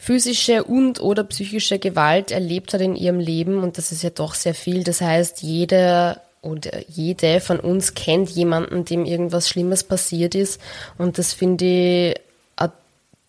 physische 0.00 0.64
und 0.64 1.00
oder 1.00 1.24
psychische 1.24 1.78
Gewalt 1.78 2.30
erlebt 2.30 2.72
hat 2.72 2.80
in 2.80 2.96
ihrem 2.96 3.20
Leben 3.20 3.62
und 3.62 3.76
das 3.76 3.92
ist 3.92 4.02
ja 4.02 4.10
doch 4.10 4.34
sehr 4.34 4.54
viel. 4.54 4.82
Das 4.82 5.00
heißt, 5.00 5.42
jeder 5.42 6.22
und 6.40 6.70
jede 6.88 7.40
von 7.40 7.60
uns 7.60 7.94
kennt 7.94 8.30
jemanden, 8.30 8.86
dem 8.86 9.04
irgendwas 9.04 9.48
Schlimmes 9.48 9.84
passiert 9.84 10.34
ist 10.34 10.58
und 10.96 11.18
das 11.18 11.34
finde 11.34 11.64
ich 11.66 12.20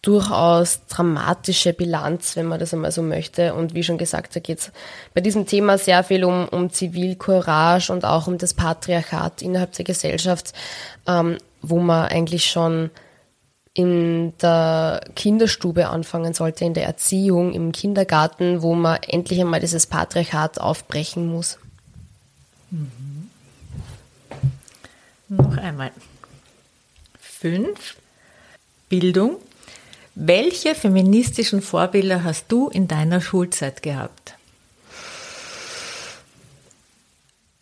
durchaus 0.01 0.85
dramatische 0.87 1.73
Bilanz, 1.73 2.35
wenn 2.35 2.47
man 2.47 2.59
das 2.59 2.73
einmal 2.73 2.91
so 2.91 3.03
möchte. 3.03 3.53
Und 3.53 3.75
wie 3.75 3.83
schon 3.83 3.99
gesagt, 3.99 4.35
da 4.35 4.39
geht 4.39 4.59
es 4.59 4.71
bei 5.13 5.21
diesem 5.21 5.45
Thema 5.45 5.77
sehr 5.77 6.03
viel 6.03 6.23
um, 6.23 6.47
um 6.47 6.71
Zivilcourage 6.71 7.91
und 7.93 8.03
auch 8.03 8.27
um 8.27 8.37
das 8.37 8.55
Patriarchat 8.55 9.41
innerhalb 9.41 9.73
der 9.73 9.85
Gesellschaft, 9.85 10.53
ähm, 11.07 11.37
wo 11.61 11.79
man 11.79 12.07
eigentlich 12.07 12.49
schon 12.49 12.89
in 13.73 14.33
der 14.41 15.01
Kinderstube 15.15 15.87
anfangen 15.89 16.33
sollte, 16.33 16.65
in 16.65 16.73
der 16.73 16.85
Erziehung, 16.85 17.53
im 17.53 17.71
Kindergarten, 17.71 18.61
wo 18.61 18.75
man 18.75 18.99
endlich 19.03 19.39
einmal 19.39 19.61
dieses 19.61 19.87
Patriarchat 19.87 20.59
aufbrechen 20.59 21.27
muss. 21.27 21.57
Mhm. 22.69 23.29
Noch 25.29 25.57
einmal. 25.57 25.91
Fünf. 27.19 27.95
Bildung. 28.89 29.37
Welche 30.15 30.75
feministischen 30.75 31.61
Vorbilder 31.61 32.25
hast 32.25 32.51
du 32.51 32.67
in 32.67 32.89
deiner 32.89 33.21
Schulzeit 33.21 33.81
gehabt? 33.81 34.35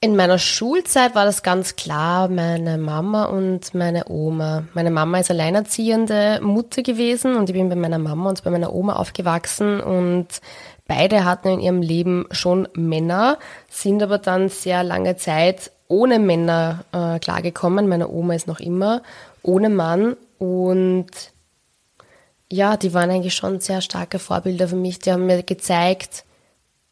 In 0.02 0.16
meiner 0.16 0.40
Schulzeit 0.40 1.14
war 1.14 1.26
das 1.26 1.44
ganz 1.44 1.76
klar 1.76 2.30
meine 2.30 2.78
Mama 2.78 3.26
und 3.26 3.74
meine 3.74 4.08
Oma. 4.08 4.64
Meine 4.74 4.92
Mama 4.92 5.20
ist 5.20 5.30
alleinerziehende 5.30 6.40
Mutter 6.42 6.84
gewesen 6.84 7.36
und 7.36 7.50
ich 7.50 7.54
bin 7.54 7.68
bei 7.68 7.76
meiner 7.76 8.00
Mama 8.00 8.30
und 8.30 8.42
bei 8.46 8.50
meiner 8.50 8.72
Oma 8.74 8.96
aufgewachsen 8.96 9.82
und 9.82 10.28
beide 10.88 11.26
hatten 11.26 11.50
in 11.50 11.60
ihrem 11.60 11.82
Leben 11.82 12.28
schon 12.32 12.70
Männer, 12.76 13.40
sind 13.70 14.02
aber 14.02 14.20
dann 14.20 14.48
sehr 14.48 14.86
lange 14.86 15.18
Zeit 15.18 15.70
ohne 15.90 16.18
Männer 16.18 16.86
äh, 16.94 17.20
klargekommen. 17.20 17.90
Meine 17.90 18.08
Oma 18.08 18.36
ist 18.36 18.48
noch 18.48 18.62
immer 18.62 19.04
ohne 19.44 19.70
Mann 19.70 20.16
und 20.38 21.10
ja, 22.50 22.78
die 22.78 22.94
waren 22.94 23.10
eigentlich 23.10 23.36
schon 23.36 23.60
sehr 23.60 23.82
starke 23.82 24.18
Vorbilder 24.18 24.70
für 24.70 24.78
mich. 24.78 25.00
Die 25.00 25.12
haben 25.12 25.26
mir 25.26 25.44
gezeigt, 25.44 26.24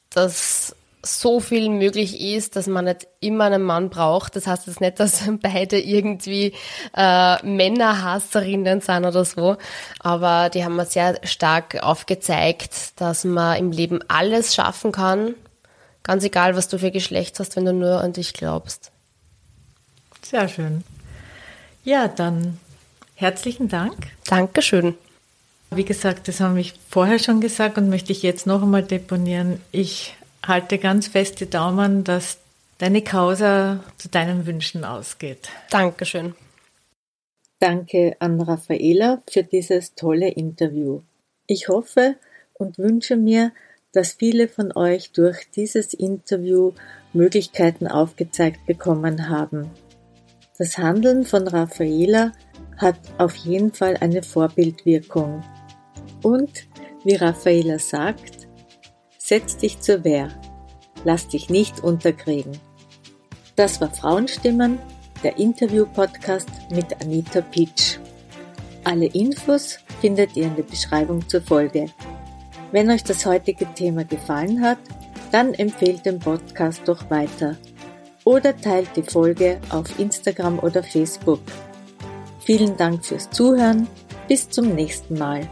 dass 0.10 0.76
so 1.08 1.40
viel 1.40 1.70
möglich 1.70 2.22
ist, 2.22 2.56
dass 2.56 2.68
man 2.68 2.86
nicht 2.86 3.08
immer 3.20 3.46
einen 3.46 3.64
Mann 3.64 3.90
braucht. 3.90 4.36
Das 4.36 4.48
heißt 4.48 4.68
jetzt 4.68 4.82
nicht, 4.82 5.00
dass 5.00 5.24
beide 5.42 5.80
irgendwie 5.80 6.54
äh, 6.96 7.46
Männerhasserinnen 7.46 8.82
sind 8.82 9.06
oder 9.06 9.26
so, 9.26 9.58
aber 10.00 10.50
die 10.50 10.64
haben 10.64 10.76
mir 10.76 10.86
sehr 10.86 11.20
stark 11.24 11.82
aufgezeigt, 11.82 13.00
dass 13.00 13.24
man 13.24 13.58
im 13.58 13.72
Leben 13.72 14.00
alles 14.08 14.54
schaffen 14.54 14.92
kann, 14.92 15.36
ganz 16.04 16.24
egal, 16.24 16.56
was 16.56 16.68
du 16.68 16.80
für 16.80 16.92
Geschlecht 16.92 17.40
hast, 17.40 17.56
wenn 17.56 17.66
du 17.66 17.74
nur 17.74 18.02
an 18.02 18.14
dich 18.14 18.34
glaubst. 18.34 18.92
Sehr 20.22 20.48
schön. 20.48 20.84
Ja, 21.84 22.08
dann 22.08 22.60
herzlichen 23.16 23.70
Dank. 23.70 24.08
Dankeschön. 24.26 24.96
Wie 25.70 25.86
gesagt, 25.86 26.28
das 26.28 26.40
habe 26.40 26.60
ich 26.60 26.74
vorher 26.90 27.20
schon 27.20 27.42
gesagt 27.42 27.78
und 27.78 27.90
möchte 27.90 28.12
ich 28.12 28.24
jetzt 28.24 28.48
noch 28.48 28.62
einmal 28.62 28.84
deponieren. 28.84 29.62
Ich 29.72 30.16
halte 30.48 30.78
ganz 30.78 31.08
fest 31.08 31.40
die 31.40 31.50
Daumen, 31.50 32.04
dass 32.04 32.38
deine 32.78 33.02
Causa 33.02 33.84
zu 33.98 34.10
deinen 34.10 34.46
Wünschen 34.46 34.84
ausgeht. 34.84 35.50
Dankeschön. 35.70 36.36
Danke 37.60 38.16
an 38.20 38.40
Raffaela 38.40 39.24
für 39.30 39.44
dieses 39.44 39.96
tolle 39.96 40.30
Interview. 40.30 41.02
Ich 41.48 41.70
hoffe 41.70 42.16
und 42.54 42.78
wünsche 42.78 43.16
mir, 43.16 43.52
dass 43.94 44.14
viele 44.14 44.48
von 44.48 44.72
euch 44.76 45.12
durch 45.12 45.50
dieses 45.56 45.94
Interview 45.94 46.74
Möglichkeiten 47.14 47.88
aufgezeigt 47.88 48.66
bekommen 48.68 49.28
haben. 49.28 49.72
Das 50.60 50.78
Handeln 50.78 51.24
von 51.24 51.48
Raffaela 51.48 52.32
hat 52.78 53.00
auf 53.18 53.36
jeden 53.36 53.74
Fall 53.74 53.98
eine 53.98 54.22
Vorbildwirkung. 54.22 55.44
Und, 56.22 56.68
wie 57.04 57.16
Raffaela 57.16 57.80
sagt, 57.80 58.37
Setz 59.28 59.58
dich 59.58 59.82
zur 59.82 60.06
Wehr. 60.06 60.30
Lass 61.04 61.28
dich 61.28 61.50
nicht 61.50 61.84
unterkriegen. 61.84 62.58
Das 63.58 63.82
war 63.82 63.94
Frauenstimmen, 63.94 64.80
der 65.22 65.38
Interview-Podcast 65.38 66.48
mit 66.72 67.02
Anita 67.02 67.42
Pitsch. 67.42 67.98
Alle 68.86 69.08
Infos 69.08 69.80
findet 70.00 70.38
ihr 70.38 70.46
in 70.46 70.56
der 70.56 70.64
Beschreibung 70.64 71.28
zur 71.28 71.42
Folge. 71.42 71.88
Wenn 72.72 72.90
euch 72.90 73.04
das 73.04 73.26
heutige 73.26 73.66
Thema 73.74 74.06
gefallen 74.06 74.62
hat, 74.62 74.78
dann 75.34 75.54
empfehlt 75.56 76.06
den 76.06 76.20
Podcast 76.20 76.84
doch 76.86 77.10
weiter 77.10 77.58
oder 78.24 78.56
teilt 78.56 78.96
die 78.96 79.04
Folge 79.04 79.60
auf 79.72 80.00
Instagram 80.00 80.60
oder 80.60 80.82
Facebook. 80.84 81.42
Vielen 82.46 82.78
Dank 82.78 83.04
fürs 83.04 83.30
Zuhören. 83.30 83.88
Bis 84.30 84.50
zum 84.50 84.74
nächsten 84.74 85.18
Mal. 85.18 85.50